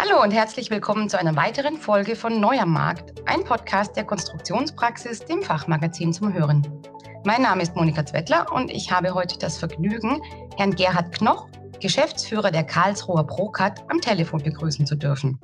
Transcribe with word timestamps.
Hallo 0.00 0.22
und 0.22 0.30
herzlich 0.30 0.70
willkommen 0.70 1.08
zu 1.08 1.18
einer 1.18 1.34
weiteren 1.34 1.76
Folge 1.76 2.14
von 2.14 2.40
Neuer 2.40 2.66
Markt, 2.66 3.20
ein 3.28 3.42
Podcast 3.42 3.96
der 3.96 4.04
Konstruktionspraxis, 4.04 5.24
dem 5.24 5.42
Fachmagazin 5.42 6.12
zum 6.12 6.32
Hören. 6.32 6.64
Mein 7.24 7.42
Name 7.42 7.62
ist 7.62 7.74
Monika 7.74 8.06
Zwettler 8.06 8.46
und 8.52 8.70
ich 8.70 8.92
habe 8.92 9.12
heute 9.12 9.36
das 9.40 9.58
Vergnügen, 9.58 10.22
Herrn 10.56 10.76
Gerhard 10.76 11.10
Knoch, 11.18 11.48
Geschäftsführer 11.80 12.52
der 12.52 12.62
Karlsruher 12.62 13.26
Procat, 13.26 13.82
am 13.90 14.00
Telefon 14.00 14.40
begrüßen 14.40 14.86
zu 14.86 14.94
dürfen. 14.94 15.40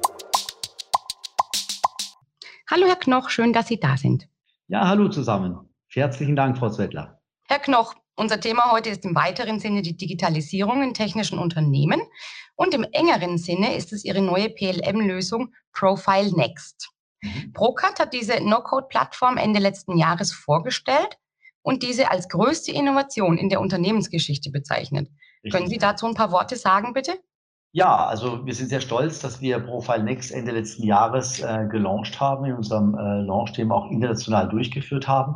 Hallo 2.70 2.86
Herr 2.86 2.94
Knoch, 2.94 3.30
schön, 3.30 3.52
dass 3.52 3.66
Sie 3.66 3.80
da 3.80 3.96
sind. 3.96 4.28
Ja, 4.68 4.86
hallo 4.86 5.08
zusammen. 5.08 5.68
Herzlichen 5.88 6.36
Dank, 6.36 6.58
Frau 6.58 6.70
Zwettler. 6.70 7.20
Herr 7.48 7.58
Knoch, 7.58 7.96
unser 8.16 8.40
Thema 8.40 8.70
heute 8.70 8.90
ist 8.90 9.04
im 9.04 9.14
weiteren 9.14 9.58
Sinne 9.60 9.82
die 9.82 9.96
Digitalisierung 9.96 10.82
in 10.82 10.94
technischen 10.94 11.38
Unternehmen 11.38 12.00
und 12.56 12.74
im 12.74 12.84
engeren 12.92 13.38
Sinne 13.38 13.74
ist 13.74 13.92
es 13.92 14.04
Ihre 14.04 14.22
neue 14.22 14.50
PLM-Lösung 14.50 15.52
Profile 15.72 16.30
Next. 16.36 16.90
Mhm. 17.22 17.52
Procat 17.52 17.98
hat 17.98 18.12
diese 18.12 18.42
No-Code-Plattform 18.42 19.36
Ende 19.36 19.60
letzten 19.60 19.96
Jahres 19.96 20.32
vorgestellt 20.32 21.18
und 21.62 21.82
diese 21.82 22.10
als 22.10 22.28
größte 22.28 22.72
Innovation 22.72 23.38
in 23.38 23.48
der 23.48 23.60
Unternehmensgeschichte 23.60 24.50
bezeichnet. 24.50 25.08
Richtig. 25.42 25.52
Können 25.52 25.68
Sie 25.68 25.78
dazu 25.78 26.06
ein 26.06 26.14
paar 26.14 26.30
Worte 26.30 26.56
sagen, 26.56 26.92
bitte? 26.92 27.18
Ja, 27.72 28.06
also 28.06 28.46
wir 28.46 28.54
sind 28.54 28.68
sehr 28.68 28.80
stolz, 28.80 29.18
dass 29.18 29.40
wir 29.40 29.58
Profile 29.58 30.04
Next 30.04 30.30
Ende 30.30 30.52
letzten 30.52 30.84
Jahres 30.84 31.40
äh, 31.40 31.66
gelauncht 31.68 32.20
haben, 32.20 32.44
in 32.44 32.54
unserem 32.54 32.94
äh, 32.94 33.22
Launch-Thema 33.22 33.74
auch 33.74 33.90
international 33.90 34.48
durchgeführt 34.48 35.08
haben. 35.08 35.34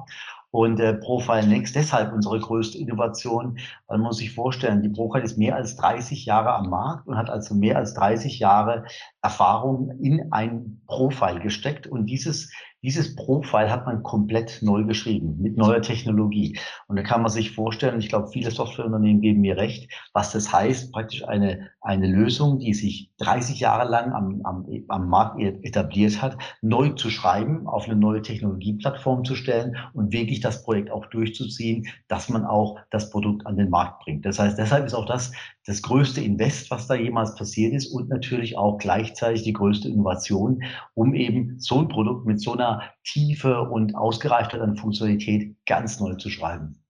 Und 0.51 0.81
äh, 0.81 0.95
Profile 0.95 1.47
Next 1.47 1.75
deshalb 1.75 2.13
unsere 2.13 2.41
größte 2.41 2.79
Innovation, 2.79 3.59
weil 3.87 3.99
man 3.99 4.09
muss 4.09 4.19
sich 4.19 4.35
vorstellen, 4.35 4.83
die 4.83 4.89
Profile 4.89 5.25
ist 5.25 5.37
mehr 5.37 5.57
als 5.57 5.77
30 5.77 6.25
Jahre 6.25 6.55
am 6.55 6.71
Markt 6.71 7.07
und 7.07 7.17
hat 7.17 7.29
also 7.29 7.55
mehr 7.55 7.77
als 7.77 7.95
30 7.95 8.39
Jahre 8.39 8.85
Erfahrung 9.21 9.91
in 10.01 10.33
ein 10.33 10.81
Profile 10.87 11.41
gesteckt. 11.41 11.87
Und 11.87 12.07
dieses 12.07 12.51
dieses 12.83 13.17
Profile 13.17 13.71
hat 13.71 13.87
man 13.87 14.03
komplett 14.03 14.61
neu 14.63 14.85
geschrieben, 14.85 15.37
mit 15.41 15.57
neuer 15.57 15.83
Technologie. 15.83 16.59
Und 16.87 16.97
da 16.97 17.03
kann 17.03 17.23
man 17.23 17.31
sich 17.31 17.53
vorstellen, 17.53 17.99
ich 17.99 18.09
glaube, 18.09 18.29
viele 18.29 18.51
Softwareunternehmen 18.51 19.21
geben 19.21 19.41
mir 19.41 19.57
recht, 19.57 19.93
was 20.13 20.33
das 20.33 20.53
heißt, 20.53 20.93
praktisch 20.93 21.27
eine, 21.27 21.71
eine 21.81 22.07
Lösung, 22.07 22.61
die 22.61 22.75
sich 22.75 23.11
30 23.19 23.59
Jahre 23.59 23.89
lang 23.89 24.13
am, 24.13 24.41
am, 24.45 24.67
am 24.89 25.09
Markt 25.09 25.41
etabliert 25.41 26.23
hat, 26.23 26.39
neu 26.63 26.91
zu 26.91 27.11
schreiben, 27.11 27.67
auf 27.67 27.87
eine 27.87 27.97
neue 27.97 28.23
Technologieplattform 28.23 29.25
zu 29.25 29.35
stellen 29.35 29.77
und 29.93 30.13
wirklich 30.13 30.41
das 30.41 30.63
Projekt 30.63 30.91
auch 30.91 31.07
durchzuziehen, 31.07 31.89
dass 32.07 32.29
man 32.29 32.45
auch 32.45 32.79
das 32.91 33.11
Produkt 33.11 33.47
an 33.47 33.57
den 33.57 33.71
Markt 33.71 34.05
bringt. 34.05 34.25
Das 34.25 34.39
heißt, 34.39 34.57
deshalb 34.57 34.87
ist 34.87 34.95
auch 34.95 35.07
das 35.07 35.33
das 35.69 35.83
größte 35.83 36.23
Invest, 36.23 36.71
was 36.71 36.87
da 36.87 36.95
jemals 36.95 37.35
passiert 37.35 37.75
ist 37.75 37.93
und 37.93 38.09
natürlich 38.09 38.57
auch 38.57 38.79
gleichzeitig 38.79 39.43
die 39.43 39.53
größte 39.53 39.91
Innovation, 39.91 40.63
um 40.95 41.15
eben 41.15 41.61
so 41.61 41.79
ein 41.79 41.89
Produkt 41.89 42.25
mit 42.25 42.41
so 42.41 42.55
einer 42.55 42.68
Tiefe 43.05 43.63
und 43.63 43.95
Ausgereiftheit 43.95 44.61
an 44.61 44.77
Funktionalität 44.77 45.57
ganz 45.67 46.01
neu 46.01 46.15
zu 46.15 46.31
schreiben. 46.31 46.83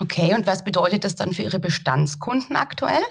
Okay, 0.00 0.34
und 0.34 0.46
was 0.46 0.64
bedeutet 0.64 1.04
das 1.04 1.16
dann 1.16 1.32
für 1.32 1.42
Ihre 1.42 1.58
Bestandskunden 1.58 2.56
aktuell? 2.56 3.02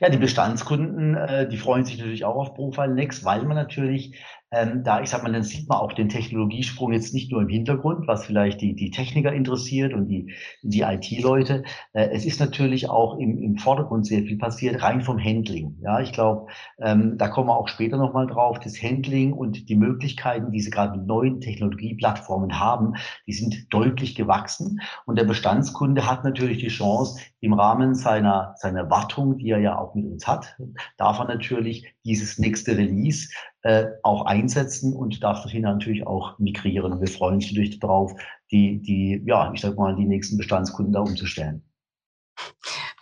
Ja, 0.00 0.08
die 0.08 0.18
Bestandskunden, 0.18 1.14
äh, 1.14 1.48
die 1.48 1.56
freuen 1.56 1.84
sich 1.84 1.98
natürlich 1.98 2.24
auch 2.24 2.34
auf 2.34 2.54
Profile 2.54 2.92
Next, 2.92 3.24
weil 3.24 3.42
man 3.44 3.56
natürlich 3.56 4.18
ähm, 4.52 4.84
da, 4.84 5.00
ich 5.00 5.10
sag 5.10 5.22
mal, 5.22 5.32
dann 5.32 5.42
sieht 5.42 5.68
man 5.68 5.78
auch 5.78 5.92
den 5.92 6.10
Technologiesprung 6.10 6.92
jetzt 6.92 7.14
nicht 7.14 7.32
nur 7.32 7.40
im 7.40 7.48
Hintergrund, 7.48 8.06
was 8.06 8.26
vielleicht 8.26 8.60
die, 8.60 8.74
die 8.74 8.90
Techniker 8.90 9.32
interessiert 9.32 9.94
und 9.94 10.08
die, 10.08 10.34
die 10.62 10.82
IT-Leute. 10.82 11.64
Äh, 11.94 12.10
es 12.12 12.26
ist 12.26 12.38
natürlich 12.38 12.90
auch 12.90 13.18
im, 13.18 13.38
im 13.38 13.56
Vordergrund 13.56 14.06
sehr 14.06 14.22
viel 14.22 14.36
passiert, 14.36 14.82
rein 14.82 15.00
vom 15.00 15.18
Handling. 15.18 15.78
Ja, 15.82 16.00
ich 16.00 16.12
glaube, 16.12 16.52
ähm, 16.78 17.16
da 17.16 17.28
kommen 17.28 17.48
wir 17.48 17.56
auch 17.56 17.68
später 17.68 17.96
nochmal 17.96 18.26
drauf. 18.26 18.60
Das 18.60 18.82
Handling 18.82 19.32
und 19.32 19.68
die 19.68 19.76
Möglichkeiten, 19.76 20.52
die 20.52 20.60
sie 20.60 20.70
gerade 20.70 20.98
mit 20.98 21.06
neuen 21.06 21.40
Technologieplattformen 21.40 22.60
haben, 22.60 22.94
die 23.26 23.32
sind 23.32 23.72
deutlich 23.72 24.14
gewachsen. 24.14 24.80
Und 25.06 25.18
der 25.18 25.24
Bestandskunde 25.24 26.06
hat 26.06 26.24
natürlich 26.24 26.58
die 26.58 26.68
Chance, 26.68 27.20
im 27.40 27.54
Rahmen 27.54 27.96
seiner, 27.96 28.54
seiner 28.56 28.88
Wartung, 28.88 29.38
die 29.38 29.50
er 29.50 29.58
ja 29.58 29.76
auch 29.76 29.96
mit 29.96 30.06
uns 30.06 30.28
hat, 30.28 30.56
darf 30.96 31.18
er 31.18 31.24
natürlich 31.24 31.92
dieses 32.04 32.38
nächste 32.38 32.76
Release 32.76 33.28
äh, 33.62 33.86
auch 34.02 34.26
einsetzen 34.26 34.94
und 34.94 35.22
darf 35.22 35.42
dahin 35.42 35.62
natürlich 35.62 36.06
auch 36.06 36.38
migrieren. 36.38 37.00
Wir 37.00 37.08
freuen 37.08 37.36
uns 37.36 37.46
natürlich 37.46 37.78
darauf, 37.78 38.12
die, 38.50 38.80
die, 38.82 39.22
ja, 39.24 39.52
ich 39.52 39.60
sag 39.60 39.76
mal, 39.76 39.94
die 39.94 40.04
nächsten 40.04 40.36
Bestandskunden 40.36 40.92
da 40.92 41.00
umzustellen. 41.00 41.62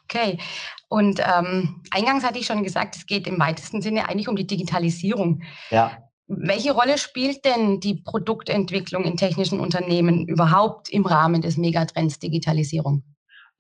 Okay. 0.05 0.39
Und 0.89 1.21
ähm, 1.21 1.83
eingangs 1.93 2.25
hatte 2.25 2.39
ich 2.39 2.47
schon 2.47 2.65
gesagt, 2.65 2.97
es 2.97 3.07
geht 3.07 3.27
im 3.27 3.39
weitesten 3.39 3.81
Sinne 3.81 4.09
eigentlich 4.09 4.29
um 4.29 4.37
die 4.37 4.47
Digitalisierung. 4.47 5.43
Ja. 5.71 6.03
Welche 6.27 6.73
Rolle 6.73 6.99
spielt 6.99 7.45
denn 7.45 7.81
die 7.81 7.95
Produktentwicklung 7.95 9.05
in 9.05 9.17
technischen 9.17 9.61
Unternehmen 9.61 10.27
überhaupt 10.27 10.91
im 10.91 11.07
Rahmen 11.07 11.43
des 11.43 11.57
Megatrends 11.57 12.19
Digitalisierung? 12.19 13.03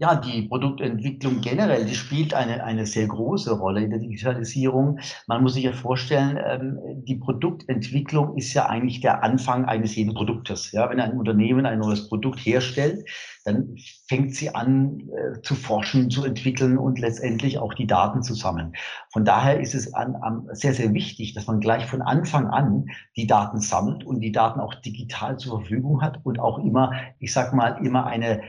Ja, 0.00 0.14
die 0.14 0.48
Produktentwicklung 0.48 1.42
generell, 1.42 1.84
die 1.84 1.94
spielt 1.94 2.32
eine, 2.32 2.64
eine 2.64 2.86
sehr 2.86 3.06
große 3.06 3.52
Rolle 3.52 3.82
in 3.82 3.90
der 3.90 3.98
Digitalisierung. 3.98 4.98
Man 5.26 5.42
muss 5.42 5.52
sich 5.52 5.64
ja 5.64 5.74
vorstellen, 5.74 6.38
ähm, 6.42 6.78
die 7.04 7.16
Produktentwicklung 7.16 8.34
ist 8.38 8.54
ja 8.54 8.64
eigentlich 8.64 9.02
der 9.02 9.22
Anfang 9.22 9.66
eines 9.66 9.94
jeden 9.96 10.14
Produktes. 10.14 10.72
Ja, 10.72 10.88
wenn 10.88 11.00
ein 11.00 11.18
Unternehmen 11.18 11.66
ein 11.66 11.80
neues 11.80 12.08
Produkt 12.08 12.38
herstellt, 12.38 13.06
dann 13.44 13.76
fängt 14.08 14.34
sie 14.34 14.54
an 14.54 15.00
äh, 15.00 15.42
zu 15.42 15.54
forschen, 15.54 16.08
zu 16.08 16.24
entwickeln 16.24 16.78
und 16.78 16.98
letztendlich 16.98 17.58
auch 17.58 17.74
die 17.74 17.86
Daten 17.86 18.22
zu 18.22 18.32
sammeln. 18.32 18.72
Von 19.12 19.26
daher 19.26 19.60
ist 19.60 19.74
es 19.74 19.92
an, 19.92 20.16
an 20.16 20.46
sehr, 20.52 20.72
sehr 20.72 20.94
wichtig, 20.94 21.34
dass 21.34 21.46
man 21.46 21.60
gleich 21.60 21.84
von 21.84 22.00
Anfang 22.00 22.46
an 22.46 22.86
die 23.16 23.26
Daten 23.26 23.60
sammelt 23.60 24.04
und 24.04 24.20
die 24.20 24.32
Daten 24.32 24.60
auch 24.60 24.74
digital 24.76 25.36
zur 25.36 25.60
Verfügung 25.60 26.00
hat 26.00 26.20
und 26.24 26.38
auch 26.38 26.58
immer, 26.58 26.92
ich 27.18 27.34
sag 27.34 27.52
mal, 27.52 27.84
immer 27.84 28.06
eine 28.06 28.40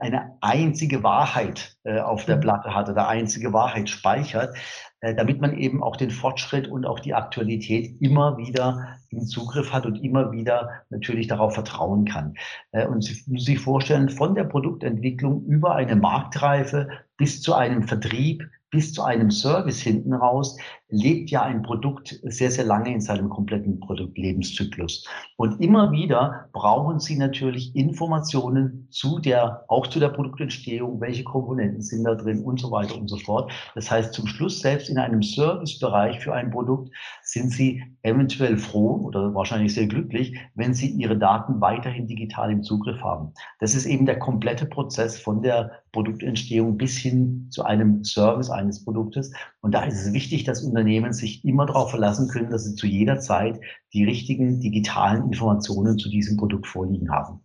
eine 0.00 0.36
einzige 0.40 1.02
Wahrheit 1.02 1.76
äh, 1.84 2.00
auf 2.00 2.24
der 2.26 2.36
mhm. 2.36 2.40
Platte 2.40 2.74
hat 2.74 2.88
oder 2.88 3.08
einzige 3.08 3.52
Wahrheit 3.52 3.88
speichert, 3.88 4.54
äh, 5.00 5.14
damit 5.14 5.40
man 5.40 5.56
eben 5.56 5.82
auch 5.82 5.96
den 5.96 6.10
Fortschritt 6.10 6.68
und 6.68 6.84
auch 6.84 7.00
die 7.00 7.14
Aktualität 7.14 8.00
immer 8.00 8.36
wieder 8.36 8.98
im 9.08 9.20
Zugriff 9.20 9.72
hat 9.72 9.86
und 9.86 9.96
immer 9.96 10.32
wieder 10.32 10.70
natürlich 10.90 11.26
darauf 11.26 11.54
vertrauen 11.54 12.06
kann. 12.06 12.34
Und 12.70 13.04
Sie 13.04 13.22
müssen 13.26 13.44
sich 13.44 13.60
vorstellen, 13.60 14.08
von 14.08 14.34
der 14.34 14.44
Produktentwicklung 14.44 15.44
über 15.44 15.74
eine 15.74 15.96
Marktreife 15.96 16.88
bis 17.18 17.42
zu 17.42 17.52
einem 17.52 17.82
Vertrieb, 17.82 18.42
bis 18.70 18.94
zu 18.94 19.02
einem 19.02 19.30
Service 19.30 19.82
hinten 19.82 20.14
raus 20.14 20.56
lebt 20.92 21.30
ja 21.30 21.42
ein 21.42 21.62
Produkt 21.62 22.20
sehr, 22.22 22.50
sehr 22.50 22.64
lange 22.64 22.92
in 22.92 23.00
seinem 23.00 23.30
kompletten 23.30 23.80
Produktlebenszyklus. 23.80 25.08
Und 25.36 25.60
immer 25.60 25.90
wieder 25.90 26.50
brauchen 26.52 27.00
Sie 27.00 27.16
natürlich 27.16 27.74
Informationen 27.74 28.86
zu 28.90 29.18
der, 29.18 29.64
auch 29.68 29.86
zu 29.86 29.98
der 29.98 30.10
Produktentstehung, 30.10 31.00
welche 31.00 31.24
Komponenten 31.24 31.80
sind 31.80 32.04
da 32.04 32.14
drin 32.14 32.44
und 32.44 32.60
so 32.60 32.70
weiter 32.70 32.96
und 32.96 33.08
so 33.08 33.16
fort. 33.16 33.50
Das 33.74 33.90
heißt, 33.90 34.12
zum 34.12 34.26
Schluss 34.26 34.60
selbst 34.60 34.90
in 34.90 34.98
einem 34.98 35.22
Servicebereich 35.22 36.20
für 36.20 36.34
ein 36.34 36.50
Produkt 36.50 36.90
sind 37.22 37.50
Sie 37.50 37.82
eventuell 38.02 38.58
froh 38.58 39.00
oder 39.02 39.34
wahrscheinlich 39.34 39.74
sehr 39.74 39.86
glücklich, 39.86 40.38
wenn 40.54 40.74
Sie 40.74 40.90
Ihre 40.90 41.16
Daten 41.16 41.60
weiterhin 41.60 42.06
digital 42.06 42.52
im 42.52 42.62
Zugriff 42.62 43.00
haben. 43.00 43.32
Das 43.60 43.74
ist 43.74 43.86
eben 43.86 44.04
der 44.04 44.18
komplette 44.18 44.66
Prozess 44.66 45.18
von 45.18 45.40
der 45.40 45.72
Produktentstehung 45.92 46.76
bis 46.76 46.96
hin 46.96 47.46
zu 47.50 47.64
einem 47.64 48.04
Service 48.04 48.50
eines 48.50 48.84
Produktes. 48.84 49.32
Und 49.60 49.72
da 49.72 49.84
ist 49.84 50.06
es 50.06 50.12
wichtig, 50.12 50.44
dass 50.44 50.62
Unternehmen 50.62 50.81
sich 51.12 51.44
immer 51.44 51.66
darauf 51.66 51.90
verlassen 51.90 52.28
können, 52.28 52.50
dass 52.50 52.64
sie 52.64 52.74
zu 52.74 52.86
jeder 52.86 53.20
Zeit 53.20 53.60
die 53.92 54.04
richtigen 54.04 54.60
digitalen 54.60 55.24
Informationen 55.24 55.98
zu 55.98 56.08
diesem 56.08 56.36
Produkt 56.36 56.66
vorliegen 56.66 57.10
haben. 57.10 57.40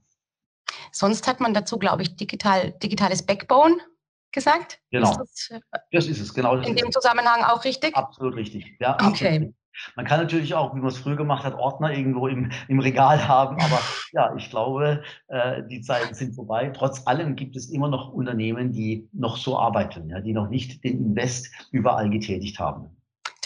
Sonst 0.91 1.27
hat 1.27 1.39
man 1.39 1.53
dazu, 1.53 1.77
glaube 1.77 2.03
ich, 2.03 2.15
digital, 2.15 2.71
digitales 2.71 3.25
Backbone 3.25 3.77
gesagt. 4.31 4.79
Genau. 4.91 5.09
Ist 5.09 5.17
das, 5.17 5.49
äh, 5.51 5.79
das, 5.91 6.07
ist 6.07 6.19
es, 6.19 6.33
genau. 6.33 6.55
in 6.57 6.75
dem 6.75 6.91
Zusammenhang 6.91 7.43
auch 7.43 7.63
richtig? 7.63 7.95
Absolut 7.95 8.35
richtig. 8.35 8.75
Ja, 8.79 8.95
okay. 8.95 9.35
Absolut. 9.35 9.53
Man 9.95 10.05
kann 10.05 10.19
natürlich 10.19 10.55
auch, 10.55 10.73
wie 10.75 10.79
man 10.79 10.89
es 10.89 10.97
früher 10.97 11.15
gemacht 11.15 11.43
hat, 11.43 11.53
Ordner 11.53 11.91
irgendwo 11.91 12.27
im, 12.27 12.51
im 12.67 12.79
Regal 12.79 13.27
haben, 13.27 13.57
aber 13.61 13.79
ja, 14.11 14.35
ich 14.35 14.49
glaube, 14.49 15.03
äh, 15.27 15.63
die 15.69 15.81
Zeiten 15.81 16.13
sind 16.15 16.33
vorbei. 16.33 16.71
Trotz 16.75 17.05
allem 17.05 17.35
gibt 17.35 17.55
es 17.55 17.69
immer 17.69 17.87
noch 17.87 18.11
Unternehmen, 18.11 18.71
die 18.71 19.07
noch 19.13 19.37
so 19.37 19.57
arbeiten, 19.57 20.09
ja, 20.09 20.19
die 20.19 20.33
noch 20.33 20.49
nicht 20.49 20.83
den 20.83 20.97
Invest 20.99 21.51
überall 21.71 22.09
getätigt 22.09 22.59
haben. 22.59 22.96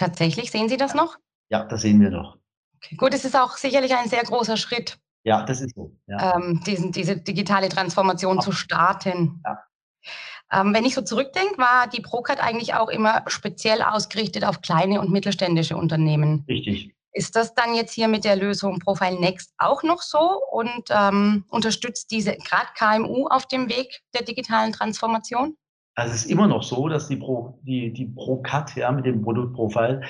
Tatsächlich, 0.01 0.49
sehen 0.49 0.67
Sie 0.67 0.77
das 0.77 0.95
noch? 0.95 1.17
Ja, 1.49 1.63
das 1.63 1.81
sehen 1.83 2.01
wir 2.01 2.09
noch. 2.09 2.39
Okay. 2.77 2.95
Gut, 2.95 3.13
es 3.13 3.23
ist 3.23 3.35
auch 3.35 3.55
sicherlich 3.55 3.93
ein 3.93 4.09
sehr 4.09 4.23
großer 4.23 4.57
Schritt. 4.57 4.97
Ja, 5.23 5.43
das 5.43 5.61
ist 5.61 5.75
so. 5.75 5.95
Ja. 6.07 6.37
Ähm, 6.37 6.63
diesen, 6.65 6.91
diese 6.91 7.17
digitale 7.17 7.69
Transformation 7.69 8.37
ja. 8.37 8.41
zu 8.41 8.51
starten. 8.51 9.43
Ja. 9.45 9.59
Ähm, 10.51 10.73
wenn 10.73 10.85
ich 10.85 10.95
so 10.95 11.03
zurückdenke, 11.03 11.55
war 11.59 11.87
die 11.87 12.01
Procat 12.01 12.41
eigentlich 12.41 12.73
auch 12.73 12.89
immer 12.89 13.21
speziell 13.27 13.83
ausgerichtet 13.83 14.43
auf 14.43 14.61
kleine 14.61 14.99
und 15.01 15.11
mittelständische 15.11 15.77
Unternehmen. 15.77 16.45
Richtig. 16.47 16.95
Ist 17.13 17.35
das 17.35 17.53
dann 17.53 17.75
jetzt 17.75 17.93
hier 17.93 18.07
mit 18.07 18.25
der 18.25 18.37
Lösung 18.37 18.79
Profile 18.79 19.19
Next 19.19 19.53
auch 19.59 19.83
noch 19.83 20.01
so 20.01 20.41
und 20.49 20.85
ähm, 20.89 21.45
unterstützt 21.49 22.09
diese 22.09 22.35
gerade 22.37 22.69
KMU 22.75 23.27
auf 23.27 23.45
dem 23.45 23.69
Weg 23.69 24.01
der 24.15 24.23
digitalen 24.23 24.73
Transformation? 24.73 25.57
Also 25.95 26.13
es 26.13 26.25
ist 26.25 26.31
immer 26.31 26.47
noch 26.47 26.63
so, 26.63 26.87
dass 26.87 27.09
die 27.09 27.17
Pro, 27.17 27.59
die, 27.63 27.91
die 27.91 28.05
Pro-Cut 28.05 28.75
ja, 28.75 28.91
mit 28.91 29.05
dem 29.05 29.21
Produktprofil 29.21 30.01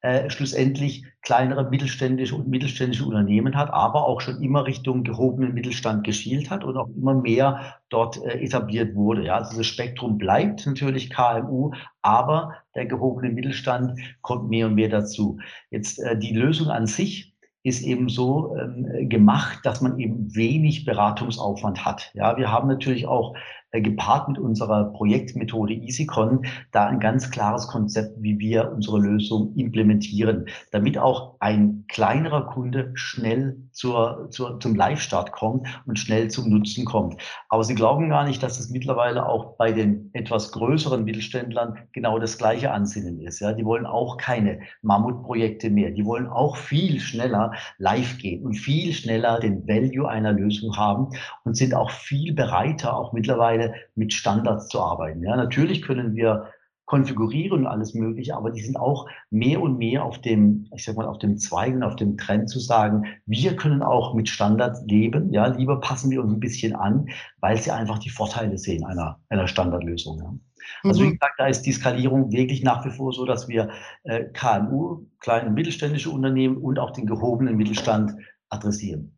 äh, 0.00 0.30
schlussendlich 0.30 1.04
kleinere 1.22 1.68
mittelständische 1.68 2.36
und 2.36 2.46
mittelständische 2.46 3.04
Unternehmen 3.04 3.56
hat, 3.56 3.72
aber 3.72 4.06
auch 4.06 4.20
schon 4.20 4.40
immer 4.40 4.64
Richtung 4.64 5.02
gehobenen 5.02 5.52
Mittelstand 5.52 6.04
geschielt 6.04 6.50
hat 6.50 6.62
und 6.62 6.76
auch 6.76 6.88
immer 6.88 7.14
mehr 7.14 7.78
dort 7.88 8.24
äh, 8.24 8.38
etabliert 8.40 8.94
wurde. 8.94 9.24
Ja. 9.24 9.38
Also 9.38 9.56
das 9.58 9.66
Spektrum 9.66 10.18
bleibt 10.18 10.66
natürlich 10.66 11.10
KMU, 11.10 11.72
aber 12.02 12.54
der 12.76 12.86
gehobene 12.86 13.32
Mittelstand 13.32 13.98
kommt 14.22 14.48
mehr 14.50 14.66
und 14.66 14.76
mehr 14.76 14.88
dazu. 14.88 15.38
Jetzt 15.70 15.98
äh, 15.98 16.16
die 16.16 16.34
Lösung 16.34 16.68
an 16.68 16.86
sich 16.86 17.34
ist 17.64 17.82
eben 17.82 18.10
so 18.10 18.54
ähm, 18.56 19.08
gemacht, 19.08 19.60
dass 19.64 19.80
man 19.80 19.98
eben 19.98 20.34
wenig 20.34 20.84
Beratungsaufwand 20.84 21.84
hat. 21.84 22.10
Ja, 22.14 22.36
wir 22.36 22.52
haben 22.52 22.68
natürlich 22.68 23.06
auch 23.06 23.34
gepaart 23.80 24.28
mit 24.28 24.38
unserer 24.38 24.92
Projektmethode 24.92 25.74
EasyCon 25.74 26.46
da 26.72 26.86
ein 26.86 27.00
ganz 27.00 27.30
klares 27.30 27.66
Konzept, 27.66 28.22
wie 28.22 28.38
wir 28.38 28.72
unsere 28.72 28.98
Lösung 28.98 29.54
implementieren, 29.56 30.46
damit 30.70 30.98
auch 30.98 31.36
ein 31.40 31.84
kleinerer 31.88 32.46
Kunde 32.46 32.92
schnell 32.94 33.56
zur, 33.72 34.28
zur, 34.30 34.60
zum 34.60 34.74
Live-Start 34.74 35.32
kommt 35.32 35.66
und 35.86 35.98
schnell 35.98 36.28
zum 36.28 36.48
Nutzen 36.48 36.84
kommt. 36.84 37.20
Aber 37.48 37.64
Sie 37.64 37.74
glauben 37.74 38.08
gar 38.08 38.24
nicht, 38.24 38.42
dass 38.42 38.58
es 38.58 38.70
mittlerweile 38.70 39.28
auch 39.28 39.56
bei 39.56 39.72
den 39.72 40.10
etwas 40.12 40.52
größeren 40.52 41.04
Mittelständlern 41.04 41.78
genau 41.92 42.18
das 42.18 42.38
gleiche 42.38 42.70
Ansinnen 42.70 43.20
ist. 43.20 43.40
Ja, 43.40 43.52
die 43.52 43.64
wollen 43.64 43.86
auch 43.86 44.16
keine 44.16 44.60
Mammutprojekte 44.82 45.70
mehr. 45.70 45.90
Die 45.90 46.04
wollen 46.04 46.26
auch 46.26 46.56
viel 46.56 47.00
schneller 47.00 47.52
live 47.78 48.18
gehen 48.18 48.44
und 48.44 48.54
viel 48.54 48.92
schneller 48.92 49.40
den 49.40 49.66
Value 49.66 50.08
einer 50.08 50.32
Lösung 50.32 50.76
haben 50.76 51.08
und 51.44 51.56
sind 51.56 51.74
auch 51.74 51.90
viel 51.90 52.34
bereiter, 52.34 52.96
auch 52.96 53.12
mittlerweile 53.12 53.63
mittlerweile 53.64 53.74
mit 53.94 54.12
Standards 54.12 54.68
zu 54.68 54.80
arbeiten. 54.80 55.22
Ja, 55.22 55.36
natürlich 55.36 55.82
können 55.82 56.14
wir 56.14 56.48
konfigurieren 56.86 57.60
und 57.60 57.66
alles 57.66 57.94
Mögliche, 57.94 58.36
aber 58.36 58.50
die 58.50 58.60
sind 58.60 58.76
auch 58.76 59.08
mehr 59.30 59.62
und 59.62 59.78
mehr 59.78 60.04
auf 60.04 60.20
dem, 60.20 60.68
ich 60.76 60.84
sag 60.84 60.96
mal, 60.96 61.06
auf 61.06 61.18
dem 61.18 61.38
Zweig 61.38 61.74
und 61.74 61.82
auf 61.82 61.96
dem 61.96 62.18
Trend 62.18 62.50
zu 62.50 62.60
sagen, 62.60 63.04
wir 63.24 63.56
können 63.56 63.82
auch 63.82 64.12
mit 64.12 64.28
Standards 64.28 64.84
leben, 64.86 65.32
ja, 65.32 65.46
lieber 65.46 65.80
passen 65.80 66.10
wir 66.10 66.22
uns 66.22 66.34
ein 66.34 66.40
bisschen 66.40 66.76
an, 66.76 67.08
weil 67.40 67.56
sie 67.56 67.70
einfach 67.70 67.98
die 68.00 68.10
Vorteile 68.10 68.58
sehen 68.58 68.84
einer, 68.84 69.18
einer 69.30 69.48
Standardlösung. 69.48 70.18
Ja. 70.18 70.34
Also 70.82 71.02
wie 71.02 71.06
mhm. 71.06 71.12
gesagt, 71.12 71.34
da 71.38 71.46
ist 71.46 71.62
die 71.62 71.72
Skalierung 71.72 72.30
wirklich 72.32 72.62
nach 72.62 72.84
wie 72.84 72.90
vor 72.90 73.14
so, 73.14 73.24
dass 73.24 73.48
wir 73.48 73.70
äh, 74.02 74.24
KMU, 74.34 75.06
kleine 75.20 75.48
und 75.48 75.54
mittelständische 75.54 76.10
Unternehmen 76.10 76.58
und 76.58 76.78
auch 76.78 76.90
den 76.90 77.06
gehobenen 77.06 77.56
Mittelstand 77.56 78.12
adressieren. 78.50 79.16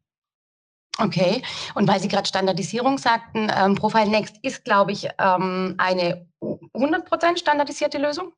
Okay, 0.99 1.43
und 1.75 1.87
weil 1.89 2.01
Sie 2.01 2.09
gerade 2.09 2.27
Standardisierung 2.27 2.97
sagten, 2.99 3.51
ähm, 3.55 3.75
Profile 3.75 4.09
Next 4.09 4.37
ist, 4.43 4.65
glaube 4.65 4.93
ich, 4.93 5.09
ähm, 5.19 5.75
eine 5.79 6.27
100% 6.41 7.39
standardisierte 7.39 7.99
Lösung? 7.99 8.33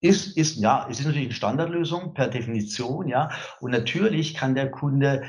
Ist, 0.00 0.36
ist, 0.36 0.56
ja, 0.56 0.86
es 0.90 1.00
ist 1.00 1.06
natürlich 1.06 1.28
eine 1.28 1.34
Standardlösung 1.34 2.12
per 2.12 2.28
Definition, 2.28 3.08
ja. 3.08 3.30
Und 3.60 3.70
natürlich 3.70 4.34
kann 4.34 4.54
der 4.54 4.70
Kunde 4.70 5.22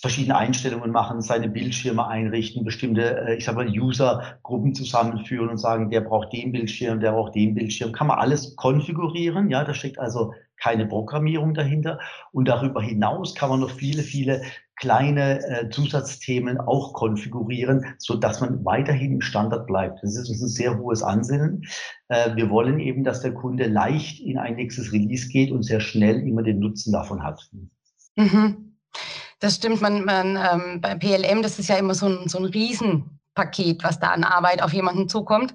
verschiedene 0.00 0.36
Einstellungen 0.36 0.92
machen, 0.92 1.20
seine 1.20 1.48
Bildschirme 1.48 2.06
einrichten, 2.06 2.64
bestimmte, 2.64 3.26
äh, 3.26 3.36
ich 3.36 3.44
sag 3.44 3.56
mal, 3.56 3.68
User-Gruppen 3.68 4.74
zusammenführen 4.74 5.48
und 5.48 5.58
sagen, 5.58 5.90
der 5.90 6.00
braucht 6.00 6.32
den 6.32 6.52
Bildschirm, 6.52 7.00
der 7.00 7.12
braucht 7.12 7.34
den 7.34 7.54
Bildschirm. 7.54 7.92
Kann 7.92 8.06
man 8.06 8.18
alles 8.18 8.54
konfigurieren, 8.56 9.50
ja. 9.50 9.64
Da 9.64 9.74
steckt 9.74 9.98
also 9.98 10.32
keine 10.62 10.86
Programmierung 10.86 11.54
dahinter. 11.54 11.98
Und 12.32 12.48
darüber 12.48 12.82
hinaus 12.82 13.34
kann 13.34 13.50
man 13.50 13.60
noch 13.60 13.70
viele, 13.70 14.02
viele 14.02 14.42
kleine 14.76 15.44
äh, 15.46 15.70
Zusatzthemen 15.70 16.58
auch 16.58 16.94
konfigurieren, 16.94 17.84
so 17.98 18.16
dass 18.16 18.40
man 18.40 18.64
weiterhin 18.64 19.12
im 19.12 19.20
Standard 19.20 19.66
bleibt. 19.66 20.02
Das 20.02 20.16
ist 20.16 20.30
uns 20.30 20.42
ein 20.42 20.48
sehr 20.48 20.78
hohes 20.78 21.02
Ansinnen. 21.02 21.66
Äh, 22.08 22.34
wir 22.34 22.48
wollen 22.48 22.80
eben, 22.80 23.04
dass 23.04 23.20
der 23.20 23.34
Kunde 23.34 23.66
leicht 23.66 24.20
in 24.20 24.38
ein 24.38 24.56
nächstes 24.56 24.92
Release 24.92 25.28
geht 25.28 25.52
und 25.52 25.62
sehr 25.62 25.80
schnell 25.80 26.26
immer 26.26 26.42
den 26.42 26.60
Nutzen 26.60 26.92
davon 26.92 27.22
hat. 27.22 27.46
Mhm. 28.16 28.76
Das 29.38 29.56
stimmt, 29.56 29.80
man, 29.80 30.04
man 30.04 30.36
ähm, 30.36 30.80
bei 30.80 30.94
PLM, 30.94 31.42
das 31.42 31.58
ist 31.58 31.68
ja 31.68 31.76
immer 31.76 31.94
so 31.94 32.06
ein, 32.06 32.28
so 32.28 32.38
ein 32.38 32.44
Riesenpaket, 32.44 33.84
was 33.84 33.98
da 34.00 34.08
an 34.10 34.24
Arbeit 34.24 34.62
auf 34.62 34.72
jemanden 34.72 35.08
zukommt. 35.08 35.54